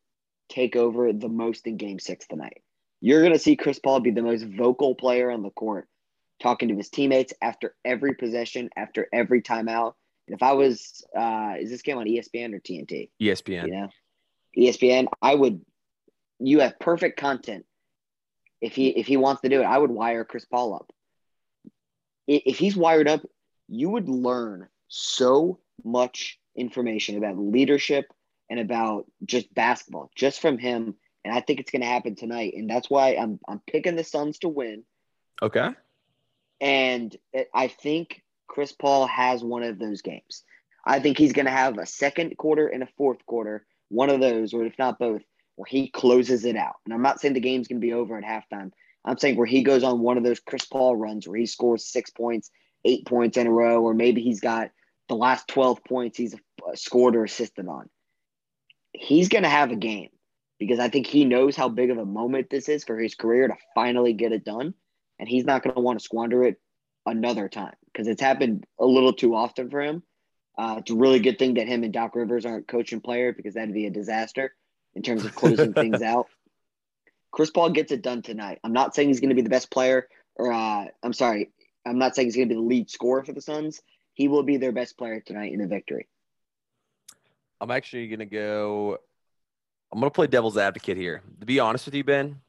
take 0.49 0.77
over 0.77 1.13
the 1.13 1.29
most 1.29 1.67
in 1.67 1.77
game 1.77 1.99
six 1.99 2.27
tonight. 2.27 2.63
You're 3.01 3.21
going 3.21 3.33
to 3.33 3.39
see 3.39 3.57
Chris 3.57 3.81
Paul 3.81 4.01
be 4.01 4.13
the 4.13 4.23
most 4.23 4.45
vocal 4.45 4.95
player 4.95 5.31
on 5.31 5.43
the 5.43 5.51
court, 5.51 5.89
talking 6.41 6.69
to 6.69 6.77
his 6.77 6.89
teammates 6.89 7.35
after 7.43 7.75
every 7.85 8.15
possession, 8.15 8.71
after 8.77 9.09
every 9.13 9.43
timeout. 9.43 9.95
And 10.29 10.37
if 10.37 10.43
I 10.43 10.53
was, 10.53 11.05
uh, 11.19 11.55
is 11.59 11.69
this 11.69 11.83
game 11.83 11.99
on 11.99 12.07
ESPN 12.07 12.55
or 12.55 12.61
TNT? 12.61 13.11
ESPN. 13.21 13.67
You 13.67 13.73
know, 13.73 13.89
ESPN. 14.57 15.07
I 15.21 15.35
would. 15.35 15.61
You 16.39 16.61
have 16.61 16.79
perfect 16.79 17.19
content 17.19 17.65
if 18.64 18.74
he 18.74 18.88
if 18.88 19.07
he 19.07 19.18
wants 19.18 19.42
to 19.42 19.50
do 19.50 19.61
it, 19.61 19.66
I 19.66 19.77
would 19.77 19.90
wire 19.90 20.24
Chris 20.24 20.46
Paul 20.46 20.74
up. 20.74 20.90
If 22.27 22.57
he's 22.57 22.74
wired 22.74 23.07
up, 23.07 23.20
you 23.68 23.90
would 23.90 24.09
learn 24.09 24.68
so 24.88 25.61
much 25.85 26.40
information 26.57 27.18
about 27.18 27.38
leadership 27.38 28.07
and 28.48 28.59
about 28.59 29.05
just 29.22 29.53
basketball 29.55 30.11
just 30.16 30.40
from 30.40 30.57
him. 30.57 30.94
And 31.27 31.35
I 31.35 31.40
think 31.40 31.61
it's 31.61 31.70
going 31.70 31.83
to 31.83 31.88
happen 31.88 32.14
tonight. 32.14 32.55
And 32.57 32.68
that's 32.70 32.88
why 32.88 33.16
I'm 33.16 33.38
I'm 33.46 33.61
picking 33.70 33.96
the 33.96 34.05
Suns 34.05 34.38
to 34.38 34.48
win. 34.48 34.85
Okay. 35.42 35.68
And 36.59 37.14
I 37.53 37.68
think 37.68 38.22
Chris 38.46 38.72
Paul 38.72 39.07
has 39.09 39.44
one 39.44 39.62
of 39.62 39.79
those 39.79 40.00
games. 40.00 40.42
I 40.87 41.00
think 41.00 41.18
he's 41.18 41.35
going 41.35 41.46
to 41.46 41.50
have 41.53 41.77
a 41.77 41.85
second 41.85 42.38
quarter 42.38 42.66
and 42.66 42.83
a 42.83 42.88
fourth 42.96 43.27
quarter, 43.27 43.66
one 43.90 44.09
of 44.09 44.20
those, 44.20 44.55
or 44.55 44.64
if 44.64 44.79
not 44.79 44.98
both, 44.98 45.22
where 45.57 45.67
he 45.67 45.88
closes 45.88 46.45
it 46.45 46.57
out. 46.57 46.77
And 46.85 46.93
I'm 46.93 47.03
not 47.03 47.21
saying 47.21 47.35
the 47.35 47.40
game's 47.40 47.69
going 47.69 47.81
to 47.81 47.87
be 47.87 47.93
over 47.93 48.17
at 48.17 48.25
halftime. 48.25 48.73
I'm 49.05 49.19
saying 49.19 49.37
where 49.37 49.47
he 49.47 49.62
goes 49.62 49.85
on 49.85 50.01
one 50.01 50.17
of 50.17 50.25
those 50.25 50.40
Chris 50.40 50.64
Paul 50.64 50.97
runs 50.97 51.29
where 51.29 51.38
he 51.38 51.47
scores 51.47 51.87
six 51.87 52.11
points, 52.11 52.51
eight 52.85 53.07
points 53.07 53.37
in 53.37 53.47
a 53.47 53.53
row, 53.53 53.83
or 53.83 53.95
maybe 53.95 54.23
he's 54.23 54.40
got 54.40 54.71
the 55.09 55.14
last 55.14 55.49
12 55.49 55.85
points 55.85 56.17
he's 56.17 56.35
scored 56.75 57.14
or 57.14 57.25
assisted 57.25 57.69
on. 57.69 57.88
He's 58.93 59.29
going 59.29 59.43
to 59.43 59.51
have 59.51 59.71
a 59.71 59.77
game 59.77 60.11
because 60.59 60.79
I 60.79 60.88
think 60.88 61.07
he 61.07 61.25
knows 61.25 61.57
how 61.57 61.69
big 61.69 61.90
of 61.90 61.99
a 61.99 62.07
moment 62.07 62.49
this 62.51 62.69
is 62.69 62.85
for 62.85 62.99
his 62.99 63.14
career 63.14 63.49
to 63.49 63.57
finally 63.75 64.14
get 64.14 64.33
it 64.33 64.45
done. 64.45 64.75
And 65.19 65.29
he's 65.29 65.45
not 65.45 65.62
going 65.62 65.75
to 65.75 65.81
want 65.81 65.99
to 65.99 66.05
squander 66.05 66.45
it 66.45 66.61
another 67.07 67.49
time 67.49 67.75
because 67.93 68.09
it's 68.09 68.23
happened 68.23 68.64
a 68.81 68.87
little 68.87 69.12
too 69.12 69.35
often 69.35 69.71
for 69.71 69.83
him. 69.83 70.03
Uh, 70.57 70.77
it's 70.79 70.90
a 70.90 70.95
really 70.95 71.19
good 71.19 71.38
thing 71.38 71.55
that 71.55 71.69
him 71.69 71.83
and 71.83 71.93
Doc 71.93 72.14
Rivers 72.14 72.47
aren't 72.47 72.69
coach 72.69 72.93
and 72.93 73.03
player 73.03 73.33
because 73.33 73.55
that'd 73.55 73.75
be 73.75 73.87
a 73.87 73.90
disaster 73.90 74.55
in 74.95 75.03
terms 75.03 75.25
of 75.25 75.35
closing 75.35 75.73
things 75.73 76.03
out. 76.03 76.27
Chris 77.31 77.51
Paul 77.51 77.71
gets 77.71 77.91
it 77.91 78.03
done 78.03 78.23
tonight. 78.23 78.61
I'm 78.63 78.73
not 78.73 78.95
saying 78.95 79.09
he's 79.09 79.21
going 79.21 79.31
to 79.31 79.35
be 79.35 79.43
the 79.43 79.51
best 79.51 79.71
player, 79.71 80.09
or 80.37 80.53
uh, 80.53 80.87
I'm 81.03 81.13
sorry, 81.13 81.51
I'm 81.85 81.99
not 81.99 82.15
saying 82.15 82.29
he's 82.29 82.37
going 82.37 82.49
to 82.49 82.55
be 82.55 82.61
the 82.61 82.67
lead 82.67 82.91
scorer 82.91 83.25
for 83.25 83.33
the 83.33 83.41
Suns. 83.41 83.83
He 84.15 84.29
will 84.29 84.45
be 84.45 84.57
their 84.57 84.73
best 84.73 84.97
player 84.97 85.21
tonight 85.21 85.53
in 85.53 85.61
a 85.61 85.67
victory. 85.67 86.07
I'm 87.61 87.71
actually 87.71 88.07
going 88.09 88.21
to 88.21 88.27
go. 88.27 88.99
I'm 89.93 90.01
going 90.01 90.11
to 90.11 90.15
play 90.15 90.27
devil's 90.27 90.57
advocate 90.57 90.97
here. 90.97 91.23
To 91.41 91.47
be 91.47 91.61
honest 91.61 91.87
with 91.87 91.95
you, 91.95 92.05
Ben, 92.05 92.41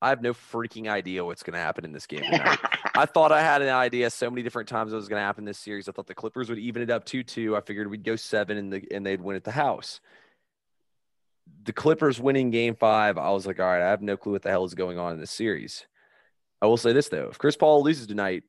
I 0.00 0.10
have 0.10 0.22
no 0.22 0.34
freaking 0.34 0.88
idea 0.88 1.24
what's 1.24 1.42
going 1.42 1.54
to 1.54 1.60
happen 1.60 1.84
in 1.84 1.92
this 1.92 2.06
game. 2.06 2.24
I 2.94 3.06
thought 3.06 3.32
I 3.32 3.40
had 3.40 3.62
an 3.62 3.68
idea 3.68 4.10
so 4.10 4.30
many 4.30 4.42
different 4.42 4.68
times 4.68 4.92
it 4.92 4.96
was 4.96 5.08
going 5.08 5.20
to 5.20 5.24
happen 5.24 5.44
this 5.44 5.58
series. 5.58 5.88
I 5.88 5.92
thought 5.92 6.06
the 6.06 6.14
Clippers 6.14 6.48
would 6.50 6.58
even 6.58 6.82
it 6.82 6.90
up 6.90 7.04
2 7.06 7.22
2. 7.22 7.56
I 7.56 7.60
figured 7.60 7.90
we'd 7.90 8.04
go 8.04 8.16
seven 8.16 8.58
and, 8.58 8.72
the, 8.72 8.86
and 8.90 9.04
they'd 9.04 9.20
win 9.20 9.36
at 9.36 9.44
the 9.44 9.50
house 9.50 10.00
the 11.64 11.72
Clippers 11.72 12.20
winning 12.20 12.50
game 12.50 12.74
five, 12.74 13.18
I 13.18 13.30
was 13.30 13.46
like, 13.46 13.60
all 13.60 13.66
right, 13.66 13.82
I 13.82 13.90
have 13.90 14.02
no 14.02 14.16
clue 14.16 14.32
what 14.32 14.42
the 14.42 14.50
hell 14.50 14.64
is 14.64 14.74
going 14.74 14.98
on 14.98 15.12
in 15.12 15.20
this 15.20 15.30
series. 15.30 15.86
I 16.62 16.66
will 16.66 16.76
say 16.76 16.92
this 16.92 17.08
though. 17.08 17.28
If 17.30 17.38
Chris 17.38 17.56
Paul 17.56 17.82
loses 17.82 18.06
tonight, 18.06 18.44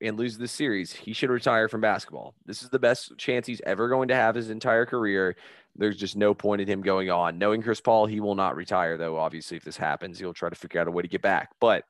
and 0.00 0.16
loses 0.16 0.38
the 0.38 0.48
series, 0.48 0.92
he 0.92 1.12
should 1.12 1.30
retire 1.30 1.68
from 1.68 1.80
basketball. 1.80 2.34
This 2.46 2.62
is 2.62 2.70
the 2.70 2.78
best 2.78 3.16
chance 3.18 3.46
he's 3.46 3.60
ever 3.66 3.88
going 3.88 4.08
to 4.08 4.14
have 4.14 4.34
his 4.34 4.50
entire 4.50 4.86
career. 4.86 5.36
There's 5.76 5.96
just 5.96 6.16
no 6.16 6.34
point 6.34 6.60
in 6.60 6.68
him 6.68 6.82
going 6.82 7.10
on. 7.10 7.38
Knowing 7.38 7.62
Chris 7.62 7.80
Paul, 7.80 8.06
he 8.06 8.20
will 8.20 8.34
not 8.34 8.56
retire, 8.56 8.96
though. 8.96 9.18
Obviously, 9.18 9.56
if 9.56 9.64
this 9.64 9.76
happens, 9.76 10.18
he'll 10.18 10.34
try 10.34 10.50
to 10.50 10.56
figure 10.56 10.80
out 10.80 10.88
a 10.88 10.90
way 10.90 11.02
to 11.02 11.08
get 11.08 11.22
back. 11.22 11.50
But 11.60 11.84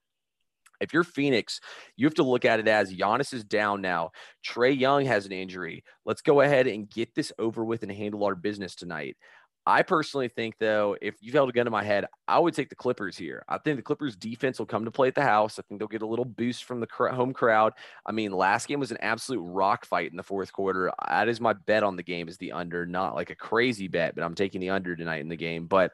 if 0.81 0.93
you're 0.93 1.05
Phoenix, 1.05 1.61
you 1.97 2.07
have 2.07 2.15
to 2.15 2.23
look 2.23 2.45
at 2.45 2.61
it 2.61 2.69
as 2.69 2.93
Giannis 2.93 3.33
is 3.33 3.45
down 3.45 3.81
now. 3.81 4.11
Trey 4.43 4.73
Young 4.73 5.05
has 5.07 5.27
an 5.27 5.33
injury. 5.33 5.85
Let's 6.05 6.23
go 6.23 6.41
ahead 6.41 6.67
and 6.67 6.91
get 6.91 7.15
this 7.15 7.33
over 7.39 7.65
with 7.65 7.83
and 7.83 7.93
handle 7.93 8.25
our 8.25 8.35
business 8.35 8.75
tonight. 8.75 9.17
I 9.65 9.83
personally 9.83 10.29
think, 10.29 10.57
though, 10.59 10.97
if 11.01 11.15
you 11.21 11.31
held 11.33 11.49
a 11.49 11.53
gun 11.53 11.67
to 11.67 11.71
my 11.71 11.85
head, 11.85 12.07
I 12.27 12.39
would 12.41 12.53
take 12.53 12.69
the 12.69 12.75
Clippers 12.75 13.17
here. 13.17 13.45
I 13.49 13.59
think 13.59 13.77
the 13.77 13.83
Clippers 13.83 14.17
defense 14.17 14.59
will 14.59 14.67
come 14.67 14.85
to 14.85 14.91
play 14.91 15.07
at 15.07 15.15
the 15.15 15.23
house. 15.23 15.59
I 15.59 15.63
think 15.63 15.79
they'll 15.79 15.87
get 15.87 16.03
a 16.03 16.07
little 16.07 16.25
boost 16.25 16.65
from 16.65 16.81
the 16.81 16.89
home 16.91 17.33
crowd. 17.33 17.73
I 18.05 18.11
mean, 18.11 18.33
last 18.33 18.67
game 18.67 18.81
was 18.81 18.91
an 18.91 18.99
absolute 19.01 19.43
rock 19.43 19.85
fight 19.85 20.11
in 20.11 20.17
the 20.17 20.23
fourth 20.25 20.53
quarter. 20.53 20.91
That 21.07 21.29
is 21.29 21.41
my 21.41 21.53
bet 21.53 21.85
on 21.85 21.95
the 21.95 22.03
game 22.03 22.29
is 22.29 22.39
the 22.39 22.51
under, 22.51 22.87
not 22.87 23.15
like 23.15 23.31
a 23.31 23.37
crazy 23.37 23.87
bet, 23.87 24.17
but 24.17 24.25
I'm 24.25 24.35
taking 24.35 24.61
the 24.61 24.71
under 24.71 24.97
tonight 24.97 25.21
in 25.21 25.29
the 25.29 25.37
game. 25.37 25.67
But 25.67 25.93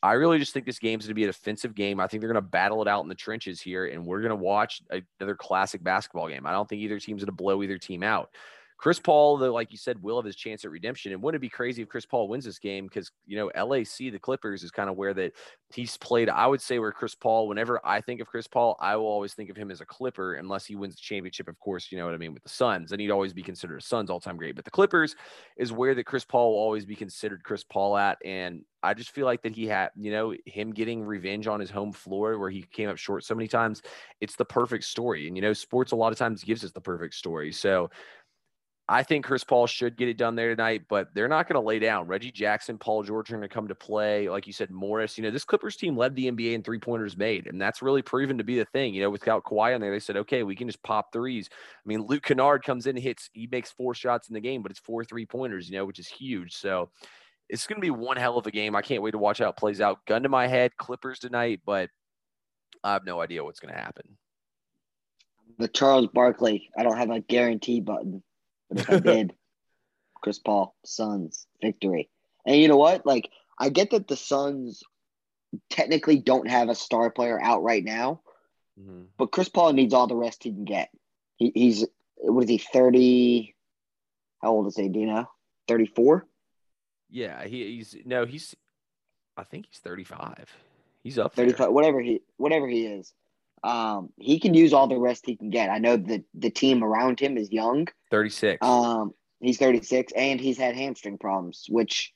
I 0.00 0.12
really 0.12 0.38
just 0.38 0.52
think 0.52 0.64
this 0.64 0.78
game's 0.78 1.06
going 1.06 1.10
to 1.10 1.14
be 1.14 1.24
a 1.24 1.26
defensive 1.26 1.74
game. 1.74 1.98
I 1.98 2.06
think 2.06 2.20
they're 2.20 2.32
going 2.32 2.42
to 2.42 2.48
battle 2.48 2.82
it 2.82 2.88
out 2.88 3.02
in 3.02 3.08
the 3.08 3.16
trenches 3.16 3.60
here, 3.60 3.86
and 3.86 4.06
we're 4.06 4.20
going 4.20 4.30
to 4.30 4.36
watch 4.36 4.80
another 5.18 5.34
classic 5.34 5.82
basketball 5.82 6.28
game. 6.28 6.46
I 6.46 6.52
don't 6.52 6.68
think 6.68 6.82
either 6.82 7.00
team's 7.00 7.22
going 7.22 7.26
to 7.26 7.32
blow 7.32 7.64
either 7.64 7.78
team 7.78 8.04
out. 8.04 8.30
Chris 8.78 9.00
Paul, 9.00 9.36
though, 9.38 9.52
like 9.52 9.72
you 9.72 9.76
said, 9.76 10.00
will 10.00 10.16
have 10.16 10.24
his 10.24 10.36
chance 10.36 10.64
at 10.64 10.70
redemption. 10.70 11.12
And 11.12 11.20
wouldn't 11.20 11.40
it 11.40 11.42
be 11.42 11.48
crazy 11.48 11.82
if 11.82 11.88
Chris 11.88 12.06
Paul 12.06 12.28
wins 12.28 12.44
this 12.44 12.60
game? 12.60 12.86
Because, 12.86 13.10
you 13.26 13.36
know, 13.36 13.50
LAC, 13.56 13.98
the 13.98 14.20
Clippers, 14.20 14.62
is 14.62 14.70
kind 14.70 14.88
of 14.88 14.96
where 14.96 15.12
that 15.14 15.32
he's 15.74 15.96
played. 15.96 16.28
I 16.28 16.46
would 16.46 16.60
say 16.60 16.78
where 16.78 16.92
Chris 16.92 17.16
Paul, 17.16 17.48
whenever 17.48 17.84
I 17.84 18.00
think 18.00 18.20
of 18.20 18.28
Chris 18.28 18.46
Paul, 18.46 18.76
I 18.80 18.94
will 18.94 19.06
always 19.06 19.34
think 19.34 19.50
of 19.50 19.56
him 19.56 19.72
as 19.72 19.80
a 19.80 19.84
Clipper, 19.84 20.34
unless 20.34 20.64
he 20.64 20.76
wins 20.76 20.94
the 20.94 21.02
championship, 21.02 21.48
of 21.48 21.58
course, 21.58 21.90
you 21.90 21.98
know 21.98 22.04
what 22.04 22.14
I 22.14 22.18
mean, 22.18 22.32
with 22.32 22.44
the 22.44 22.48
Suns. 22.48 22.92
And 22.92 23.00
he'd 23.00 23.10
always 23.10 23.32
be 23.32 23.42
considered 23.42 23.78
a 23.78 23.82
Suns 23.82 24.10
all 24.10 24.20
time 24.20 24.36
great. 24.36 24.54
But 24.54 24.64
the 24.64 24.70
Clippers 24.70 25.16
is 25.56 25.72
where 25.72 25.96
that 25.96 26.04
Chris 26.04 26.24
Paul 26.24 26.52
will 26.52 26.60
always 26.60 26.86
be 26.86 26.94
considered 26.94 27.42
Chris 27.42 27.64
Paul 27.64 27.96
at. 27.96 28.18
And 28.24 28.62
I 28.80 28.94
just 28.94 29.10
feel 29.10 29.26
like 29.26 29.42
that 29.42 29.56
he 29.56 29.66
had, 29.66 29.90
you 29.96 30.12
know, 30.12 30.34
him 30.46 30.72
getting 30.72 31.02
revenge 31.02 31.48
on 31.48 31.58
his 31.58 31.70
home 31.70 31.92
floor 31.92 32.38
where 32.38 32.48
he 32.48 32.62
came 32.62 32.88
up 32.88 32.96
short 32.96 33.24
so 33.24 33.34
many 33.34 33.48
times. 33.48 33.82
It's 34.20 34.36
the 34.36 34.44
perfect 34.44 34.84
story. 34.84 35.26
And, 35.26 35.36
you 35.36 35.42
know, 35.42 35.52
sports 35.52 35.90
a 35.90 35.96
lot 35.96 36.12
of 36.12 36.18
times 36.18 36.44
gives 36.44 36.62
us 36.62 36.70
the 36.70 36.80
perfect 36.80 37.14
story. 37.14 37.50
So, 37.50 37.90
I 38.90 39.02
think 39.02 39.26
Chris 39.26 39.44
Paul 39.44 39.66
should 39.66 39.98
get 39.98 40.08
it 40.08 40.16
done 40.16 40.34
there 40.34 40.48
tonight, 40.48 40.84
but 40.88 41.08
they're 41.12 41.28
not 41.28 41.46
going 41.46 41.60
to 41.60 41.66
lay 41.66 41.78
down. 41.78 42.06
Reggie 42.06 42.32
Jackson, 42.32 42.78
Paul 42.78 43.02
George 43.02 43.30
are 43.30 43.36
going 43.36 43.46
to 43.46 43.54
come 43.54 43.68
to 43.68 43.74
play. 43.74 44.30
Like 44.30 44.46
you 44.46 44.52
said, 44.54 44.70
Morris, 44.70 45.18
you 45.18 45.24
know, 45.24 45.30
this 45.30 45.44
Clippers 45.44 45.76
team 45.76 45.94
led 45.94 46.16
the 46.16 46.30
NBA 46.30 46.54
in 46.54 46.62
three 46.62 46.78
pointers 46.78 47.14
made, 47.14 47.48
and 47.48 47.60
that's 47.60 47.82
really 47.82 48.00
proven 48.00 48.38
to 48.38 48.44
be 48.44 48.58
the 48.58 48.64
thing. 48.64 48.94
You 48.94 49.02
know, 49.02 49.10
without 49.10 49.44
Kawhi 49.44 49.74
on 49.74 49.82
there, 49.82 49.90
they 49.90 49.98
said, 49.98 50.16
okay, 50.16 50.42
we 50.42 50.56
can 50.56 50.68
just 50.68 50.82
pop 50.82 51.12
threes. 51.12 51.50
I 51.52 51.86
mean, 51.86 52.06
Luke 52.06 52.22
Kennard 52.22 52.64
comes 52.64 52.86
in, 52.86 52.96
and 52.96 53.02
hits, 53.02 53.28
he 53.34 53.46
makes 53.46 53.70
four 53.70 53.94
shots 53.94 54.28
in 54.28 54.34
the 54.34 54.40
game, 54.40 54.62
but 54.62 54.70
it's 54.70 54.80
four 54.80 55.04
three 55.04 55.26
pointers, 55.26 55.68
you 55.68 55.76
know, 55.76 55.84
which 55.84 55.98
is 55.98 56.08
huge. 56.08 56.54
So 56.54 56.88
it's 57.50 57.66
going 57.66 57.80
to 57.80 57.84
be 57.84 57.90
one 57.90 58.16
hell 58.16 58.38
of 58.38 58.46
a 58.46 58.50
game. 58.50 58.74
I 58.74 58.82
can't 58.82 59.02
wait 59.02 59.12
to 59.12 59.18
watch 59.18 59.38
how 59.38 59.50
it 59.50 59.56
plays 59.56 59.82
out. 59.82 60.04
Gun 60.06 60.22
to 60.22 60.30
my 60.30 60.46
head, 60.46 60.76
Clippers 60.78 61.18
tonight, 61.18 61.60
but 61.66 61.90
I 62.82 62.94
have 62.94 63.04
no 63.04 63.20
idea 63.20 63.44
what's 63.44 63.60
going 63.60 63.74
to 63.74 63.80
happen. 63.80 64.16
The 65.58 65.68
Charles 65.68 66.08
Barkley, 66.08 66.70
I 66.78 66.82
don't 66.82 66.96
have 66.96 67.10
a 67.10 67.20
guarantee 67.20 67.80
button, 67.80 68.22
but 68.68 68.80
if 68.80 68.90
I 68.90 68.98
did, 68.98 69.34
Chris 70.22 70.38
Paul, 70.38 70.74
Suns, 70.84 71.46
victory. 71.62 72.08
And 72.46 72.56
you 72.56 72.68
know 72.68 72.76
what? 72.76 73.06
Like, 73.06 73.30
I 73.58 73.68
get 73.68 73.90
that 73.90 74.08
the 74.08 74.16
Suns 74.16 74.82
technically 75.70 76.18
don't 76.18 76.48
have 76.48 76.68
a 76.68 76.74
star 76.74 77.10
player 77.10 77.40
out 77.40 77.62
right 77.62 77.84
now, 77.84 78.20
mm-hmm. 78.78 79.04
but 79.16 79.32
Chris 79.32 79.48
Paul 79.48 79.72
needs 79.72 79.94
all 79.94 80.06
the 80.06 80.16
rest 80.16 80.44
he 80.44 80.50
can 80.50 80.64
get. 80.64 80.90
He, 81.36 81.52
he's, 81.54 81.86
what 82.16 82.44
is 82.44 82.50
he, 82.50 82.58
30? 82.58 83.54
How 84.42 84.50
old 84.50 84.66
is 84.66 84.76
he? 84.76 84.88
Do 84.88 85.00
you 85.00 85.06
know? 85.06 85.28
34? 85.68 86.26
Yeah, 87.10 87.44
he, 87.44 87.76
he's, 87.76 87.96
no, 88.04 88.26
he's, 88.26 88.54
I 89.36 89.44
think 89.44 89.66
he's 89.66 89.78
35. 89.78 90.46
He's 91.02 91.18
up 91.18 91.34
35, 91.34 91.58
there. 91.58 91.70
whatever 91.70 92.00
he, 92.00 92.20
whatever 92.36 92.68
he 92.68 92.86
is. 92.86 93.12
Um, 93.62 94.10
he 94.16 94.38
can 94.40 94.54
use 94.54 94.72
all 94.72 94.86
the 94.86 94.98
rest 94.98 95.26
he 95.26 95.36
can 95.36 95.50
get. 95.50 95.70
I 95.70 95.78
know 95.78 95.96
that 95.96 96.24
the 96.34 96.50
team 96.50 96.84
around 96.84 97.20
him 97.20 97.36
is 97.36 97.50
young. 97.50 97.88
36. 98.10 98.58
Um, 98.66 99.14
He's 99.40 99.58
36 99.58 100.12
and 100.16 100.40
he's 100.40 100.58
had 100.58 100.74
hamstring 100.74 101.18
problems, 101.18 101.66
which 101.68 102.12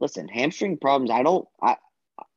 listen, 0.00 0.28
hamstring 0.28 0.78
problems, 0.78 1.10
I 1.10 1.22
don't 1.22 1.46
I 1.62 1.76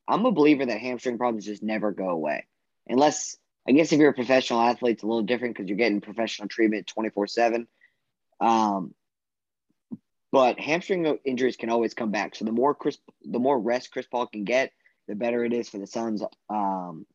I'm 0.06 0.26
a 0.26 0.32
believer 0.32 0.66
that 0.66 0.80
hamstring 0.80 1.18
problems 1.18 1.46
just 1.46 1.62
never 1.62 1.90
go 1.90 2.08
away. 2.10 2.46
Unless 2.86 3.36
I 3.66 3.72
guess 3.72 3.92
if 3.92 3.98
you're 3.98 4.10
a 4.10 4.14
professional 4.14 4.60
athlete, 4.60 4.94
it's 4.94 5.02
a 5.02 5.06
little 5.06 5.22
different 5.22 5.56
because 5.56 5.68
you're 5.68 5.78
getting 5.78 6.00
professional 6.00 6.48
treatment 6.48 6.86
24 6.86 7.26
7. 7.26 7.66
Um, 8.40 8.94
but 10.30 10.60
hamstring 10.60 11.18
injuries 11.24 11.56
can 11.56 11.70
always 11.70 11.94
come 11.94 12.10
back. 12.10 12.36
So 12.36 12.44
the 12.44 12.52
more 12.52 12.74
Chris, 12.74 12.98
the 13.24 13.38
more 13.38 13.58
rest 13.58 13.90
Chris 13.90 14.06
Paul 14.06 14.26
can 14.26 14.44
get, 14.44 14.72
the 15.08 15.14
better 15.14 15.44
it 15.44 15.52
is 15.52 15.68
for 15.68 15.78
the 15.78 15.86
Suns. 15.86 16.22
Um, 16.50 17.06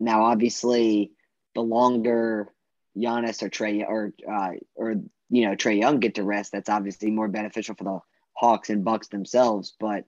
now, 0.00 0.24
obviously, 0.24 1.12
the 1.54 1.60
longer 1.60 2.52
Giannis 2.96 3.42
or 3.42 3.48
Trey 3.48 3.84
or 3.84 4.12
uh, 4.30 4.50
or 4.74 4.94
you 5.30 5.46
know 5.46 5.54
Trey 5.54 5.78
Young 5.78 6.00
get 6.00 6.16
to 6.16 6.22
rest, 6.22 6.52
that's 6.52 6.68
obviously 6.68 7.10
more 7.10 7.28
beneficial 7.28 7.74
for 7.74 7.84
the 7.84 8.00
Hawks 8.34 8.70
and 8.70 8.84
Bucks 8.84 9.08
themselves. 9.08 9.74
But 9.78 10.04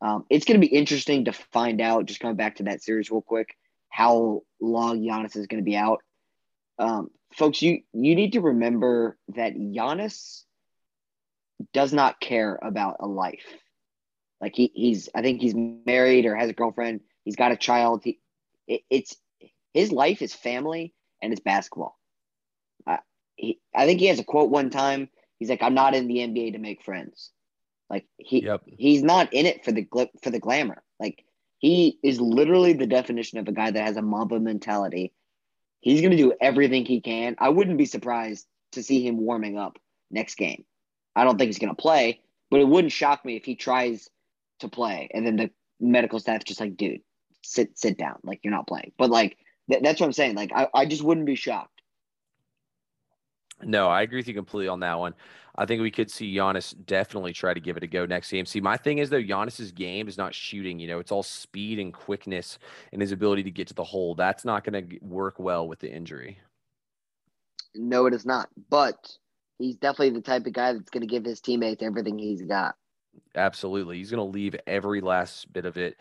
um, 0.00 0.24
it's 0.30 0.44
going 0.44 0.60
to 0.60 0.66
be 0.66 0.74
interesting 0.74 1.26
to 1.26 1.32
find 1.32 1.80
out. 1.80 2.06
Just 2.06 2.20
coming 2.20 2.36
back 2.36 2.56
to 2.56 2.64
that 2.64 2.82
series 2.82 3.10
real 3.10 3.22
quick, 3.22 3.56
how 3.88 4.42
long 4.60 5.00
Giannis 5.00 5.36
is 5.36 5.46
going 5.46 5.62
to 5.62 5.68
be 5.68 5.76
out. 5.76 6.00
Um, 6.78 7.10
folks, 7.34 7.62
you 7.62 7.82
you 7.92 8.16
need 8.16 8.32
to 8.32 8.40
remember 8.40 9.16
that 9.36 9.54
Giannis 9.54 10.42
does 11.72 11.92
not 11.92 12.20
care 12.20 12.58
about 12.60 12.96
a 13.00 13.06
life. 13.06 13.46
Like 14.40 14.54
he 14.56 14.72
he's 14.74 15.08
I 15.14 15.22
think 15.22 15.40
he's 15.40 15.54
married 15.54 16.26
or 16.26 16.34
has 16.34 16.50
a 16.50 16.54
girlfriend. 16.54 17.00
He's 17.24 17.36
got 17.36 17.52
a 17.52 17.56
child. 17.56 18.02
He 18.04 18.18
it, 18.66 18.82
it's 18.90 19.16
his 19.72 19.92
life 19.92 20.22
is 20.22 20.34
family 20.34 20.94
and 21.22 21.32
it's 21.32 21.42
basketball 21.42 21.96
he, 23.36 23.60
I 23.74 23.86
think 23.86 24.00
he 24.00 24.06
has 24.06 24.18
a 24.18 24.24
quote 24.24 24.50
one 24.50 24.70
time. 24.70 25.08
He's 25.38 25.48
like, 25.48 25.62
"I'm 25.62 25.74
not 25.74 25.94
in 25.94 26.06
the 26.06 26.18
NBA 26.18 26.52
to 26.52 26.58
make 26.58 26.82
friends." 26.82 27.30
Like 27.90 28.06
he 28.16 28.44
yep. 28.44 28.62
he's 28.66 29.02
not 29.02 29.32
in 29.32 29.46
it 29.46 29.64
for 29.64 29.72
the 29.72 29.86
for 30.22 30.30
the 30.30 30.40
glamour. 30.40 30.82
Like 30.98 31.24
he 31.58 31.98
is 32.02 32.20
literally 32.20 32.72
the 32.72 32.86
definition 32.86 33.38
of 33.38 33.48
a 33.48 33.52
guy 33.52 33.70
that 33.70 33.86
has 33.86 33.96
a 33.96 34.02
Mamba 34.02 34.40
mentality. 34.40 35.12
He's 35.80 36.00
going 36.00 36.12
to 36.12 36.16
do 36.16 36.32
everything 36.40 36.86
he 36.86 37.00
can. 37.00 37.36
I 37.38 37.50
wouldn't 37.50 37.78
be 37.78 37.84
surprised 37.84 38.46
to 38.72 38.82
see 38.82 39.06
him 39.06 39.18
warming 39.18 39.58
up 39.58 39.78
next 40.10 40.36
game. 40.36 40.64
I 41.14 41.24
don't 41.24 41.36
think 41.36 41.48
he's 41.48 41.58
going 41.58 41.74
to 41.74 41.80
play, 41.80 42.20
but 42.50 42.60
it 42.60 42.68
wouldn't 42.68 42.92
shock 42.92 43.24
me 43.24 43.36
if 43.36 43.44
he 43.44 43.54
tries 43.54 44.08
to 44.60 44.68
play 44.68 45.10
and 45.12 45.26
then 45.26 45.36
the 45.36 45.50
medical 45.78 46.18
staff 46.18 46.44
just 46.44 46.60
like, 46.60 46.76
dude, 46.76 47.02
sit 47.44 47.78
sit 47.78 47.98
down, 47.98 48.18
like 48.22 48.40
you're 48.42 48.52
not 48.52 48.66
playing. 48.66 48.92
But 48.98 49.10
like 49.10 49.36
th- 49.70 49.82
that's 49.82 50.00
what 50.00 50.06
I'm 50.06 50.12
saying. 50.12 50.34
Like 50.34 50.52
I, 50.54 50.68
I 50.74 50.86
just 50.86 51.02
wouldn't 51.02 51.26
be 51.26 51.36
shocked. 51.36 51.80
No, 53.62 53.88
I 53.88 54.02
agree 54.02 54.18
with 54.18 54.28
you 54.28 54.34
completely 54.34 54.68
on 54.68 54.80
that 54.80 54.98
one. 54.98 55.14
I 55.56 55.66
think 55.66 55.80
we 55.80 55.90
could 55.90 56.10
see 56.10 56.34
Giannis 56.34 56.74
definitely 56.86 57.32
try 57.32 57.54
to 57.54 57.60
give 57.60 57.76
it 57.76 57.84
a 57.84 57.86
go 57.86 58.06
next 58.06 58.30
game. 58.30 58.44
See, 58.44 58.60
my 58.60 58.76
thing 58.76 58.98
is 58.98 59.08
though, 59.08 59.22
Giannis's 59.22 59.70
game 59.70 60.08
is 60.08 60.18
not 60.18 60.34
shooting. 60.34 60.80
You 60.80 60.88
know, 60.88 60.98
it's 60.98 61.12
all 61.12 61.22
speed 61.22 61.78
and 61.78 61.94
quickness 61.94 62.58
and 62.92 63.00
his 63.00 63.12
ability 63.12 63.44
to 63.44 63.50
get 63.50 63.68
to 63.68 63.74
the 63.74 63.84
hole. 63.84 64.14
That's 64.14 64.44
not 64.44 64.64
going 64.64 64.88
to 64.88 64.98
work 65.00 65.38
well 65.38 65.68
with 65.68 65.78
the 65.78 65.92
injury. 65.92 66.38
No, 67.76 68.06
it 68.06 68.14
is 68.14 68.26
not. 68.26 68.48
But 68.68 69.16
he's 69.58 69.76
definitely 69.76 70.10
the 70.10 70.22
type 70.22 70.46
of 70.46 70.52
guy 70.52 70.72
that's 70.72 70.90
going 70.90 71.02
to 71.02 71.06
give 71.06 71.24
his 71.24 71.40
teammates 71.40 71.82
everything 71.82 72.18
he's 72.18 72.42
got. 72.42 72.74
Absolutely, 73.36 73.98
he's 73.98 74.10
going 74.10 74.26
to 74.26 74.36
leave 74.36 74.56
every 74.66 75.00
last 75.00 75.52
bit 75.52 75.66
of 75.66 75.76
it 75.76 75.96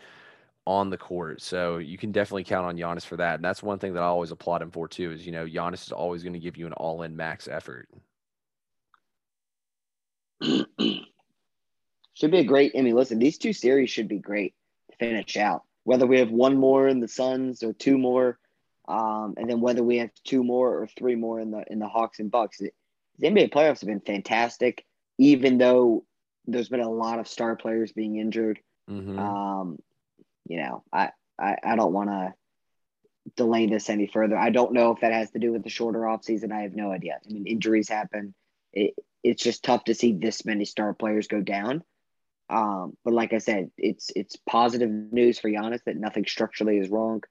on 0.66 0.90
the 0.90 0.98
court. 0.98 1.42
So 1.42 1.78
you 1.78 1.98
can 1.98 2.12
definitely 2.12 2.44
count 2.46 2.66
on 2.66 2.78
Giannis 2.78 3.06
for 3.06 3.18
that. 3.18 3.36
And 3.36 3.44
that's 3.44 3.62
one 3.62 3.80
thing 3.80 3.94
that 3.94 4.04
I 4.04 4.06
always 4.06 4.32
applaud 4.32 4.62
him 4.62 4.72
for 4.72 4.88
too, 4.88 5.12
is 5.12 5.26
you 5.26 5.32
know, 5.32 5.46
Giannis 5.46 5.86
is 5.86 5.92
always 5.92 6.24
going 6.24 6.34
to 6.34 6.40
give 6.40 6.58
you 6.58 6.68
an 6.68 6.74
all 6.74 7.02
in 7.04 7.16
max 7.16 7.48
effort. 7.48 7.90
should 10.42 12.32
be 12.32 12.40
a 12.40 12.44
great 12.44 12.74
I 12.78 12.82
mean, 12.82 12.96
listen, 12.96 13.20
these 13.20 13.38
two 13.38 13.54
series 13.54 13.90
should 13.90 14.08
be 14.08 14.20
great 14.20 14.54
to 14.92 14.98
finish 14.98 15.38
out. 15.38 15.64
Whether 15.84 16.08
we 16.08 16.20
have 16.20 16.32
one 16.32 16.58
more 16.58 16.88
in 16.88 17.00
the 17.02 17.08
Suns 17.08 17.62
or 17.64 17.74
two 17.74 17.98
more, 17.98 18.38
um, 18.88 19.34
and 19.38 19.50
then 19.50 19.60
whether 19.60 19.84
we 19.84 19.98
have 19.98 20.12
two 20.24 20.44
more 20.44 20.82
or 20.82 20.88
three 20.88 21.16
more 21.16 21.40
in 21.40 21.52
the 21.52 21.64
in 21.70 21.80
the 21.80 21.88
Hawks 21.88 22.20
and 22.20 22.32
Bucks. 22.32 22.60
The 22.60 22.72
NBA 23.22 23.52
playoffs 23.52 23.82
have 23.82 23.88
been 23.88 24.00
fantastic, 24.00 24.86
even 25.18 25.58
though 25.58 26.06
there's 26.46 26.70
been 26.70 26.80
a 26.80 26.90
lot 26.90 27.20
of 27.20 27.28
star 27.28 27.56
players 27.56 27.92
being 27.92 28.18
injured. 28.18 28.60
Mm-hmm. 28.90 29.20
Um, 29.20 29.80
you 30.46 30.58
know, 30.58 30.84
I, 30.92 31.12
I, 31.40 31.58
I 31.64 31.76
don't 31.76 31.94
want 31.94 32.10
to 32.10 32.34
delay 33.36 33.68
this 33.68 33.90
any 33.90 34.08
further. 34.08 34.38
I 34.38 34.50
don't 34.50 34.74
know 34.74 34.92
if 34.92 35.02
that 35.02 35.14
has 35.14 35.32
to 35.32 35.40
do 35.40 35.52
with 35.52 35.64
the 35.64 35.70
shorter 35.70 36.08
off 36.08 36.24
season. 36.24 36.52
I 36.52 36.64
have 36.64 36.76
no 36.76 36.92
idea. 36.92 37.20
I 37.24 37.32
mean, 37.32 37.48
injuries 37.48 37.90
happen. 37.90 38.34
It, 38.74 38.96
it's 39.24 39.44
just 39.44 39.64
tough 39.64 39.86
to 39.86 39.96
see 39.96 40.14
this 40.14 40.46
many 40.46 40.66
star 40.66 40.94
players 40.94 41.28
go 41.28 41.42
down. 41.42 41.84
Um, 42.50 42.98
but 43.06 43.14
like 43.14 43.34
I 43.34 43.38
said, 43.38 43.72
it's 43.78 44.12
it's 44.16 44.36
positive 44.36 44.90
news 44.90 45.40
for 45.40 45.50
Giannis 45.50 45.84
that 45.86 45.96
nothing 45.96 46.26
structurally 46.26 46.78
is 46.78 46.90
wrong. 46.90 47.24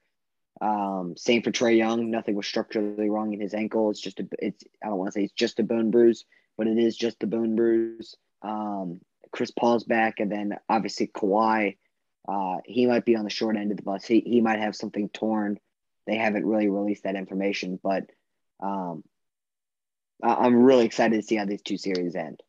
Um, 0.59 1.15
same 1.17 1.43
for 1.43 1.51
Trey 1.51 1.75
Young. 1.75 2.09
Nothing 2.09 2.35
was 2.35 2.47
structurally 2.47 3.09
wrong 3.09 3.33
in 3.33 3.39
his 3.39 3.53
ankle. 3.53 3.91
It's 3.91 4.01
just 4.01 4.19
a, 4.19 4.27
it's 4.39 4.63
I 4.83 4.87
don't 4.87 4.97
want 4.97 5.09
to 5.09 5.19
say 5.19 5.23
it's 5.23 5.33
just 5.33 5.59
a 5.59 5.63
bone 5.63 5.91
bruise, 5.91 6.25
but 6.57 6.67
it 6.67 6.77
is 6.77 6.97
just 6.97 7.23
a 7.23 7.27
bone 7.27 7.55
bruise. 7.55 8.15
Um, 8.41 9.01
Chris 9.31 9.51
Paul's 9.51 9.83
back, 9.83 10.19
and 10.19 10.31
then 10.31 10.57
obviously 10.67 11.07
Kawhi. 11.07 11.77
Uh, 12.27 12.57
he 12.65 12.85
might 12.85 13.05
be 13.05 13.15
on 13.15 13.23
the 13.23 13.29
short 13.29 13.57
end 13.57 13.71
of 13.71 13.77
the 13.77 13.83
bus. 13.83 14.05
He 14.05 14.21
he 14.21 14.41
might 14.41 14.59
have 14.59 14.75
something 14.75 15.09
torn. 15.09 15.59
They 16.07 16.15
haven't 16.15 16.45
really 16.45 16.69
released 16.69 17.03
that 17.03 17.15
information, 17.15 17.79
but 17.81 18.05
um, 18.61 19.03
I'm 20.21 20.63
really 20.63 20.85
excited 20.85 21.15
to 21.19 21.27
see 21.27 21.35
how 21.35 21.45
these 21.45 21.61
two 21.61 21.77
series 21.77 22.15
end. 22.15 22.41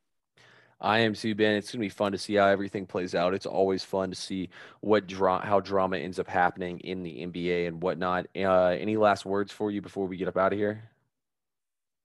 I 0.81 1.01
am 1.01 1.15
too, 1.15 1.35
Ben. 1.35 1.57
It's 1.57 1.73
gonna 1.73 1.81
be 1.81 1.89
fun 1.89 2.13
to 2.13 2.19
see 2.19 2.35
how 2.35 2.47
everything 2.47 2.87
plays 2.87 3.15
out. 3.15 3.35
It's 3.35 3.47
always 3.47 3.83
fun 3.83 4.11
to 4.11 4.17
see 4.17 4.51
what 4.81 5.07
dra- 5.07 5.45
how 5.45 5.61
drama 5.61 5.97
ends 5.97 6.19
up 6.19 6.29
happening 6.29 6.79
in 6.81 7.03
the 7.03 7.27
NBA 7.27 7.67
and 7.67 7.83
whatnot. 7.83 8.27
Uh, 8.37 8.77
any 8.79 8.97
last 8.97 9.25
words 9.25 9.51
for 9.51 9.71
you 9.71 9.81
before 9.81 10.07
we 10.07 10.17
get 10.17 10.29
up 10.29 10.37
out 10.37 10.53
of 10.53 10.59
here? 10.59 10.91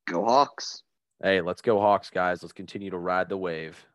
Go 0.08 0.24
Hawks! 0.24 0.84
Hey, 1.22 1.42
let's 1.42 1.62
go 1.62 1.80
Hawks, 1.80 2.10
guys. 2.10 2.42
Let's 2.42 2.54
continue 2.54 2.90
to 2.90 2.98
ride 2.98 3.30
the 3.30 3.38
wave. 3.38 3.86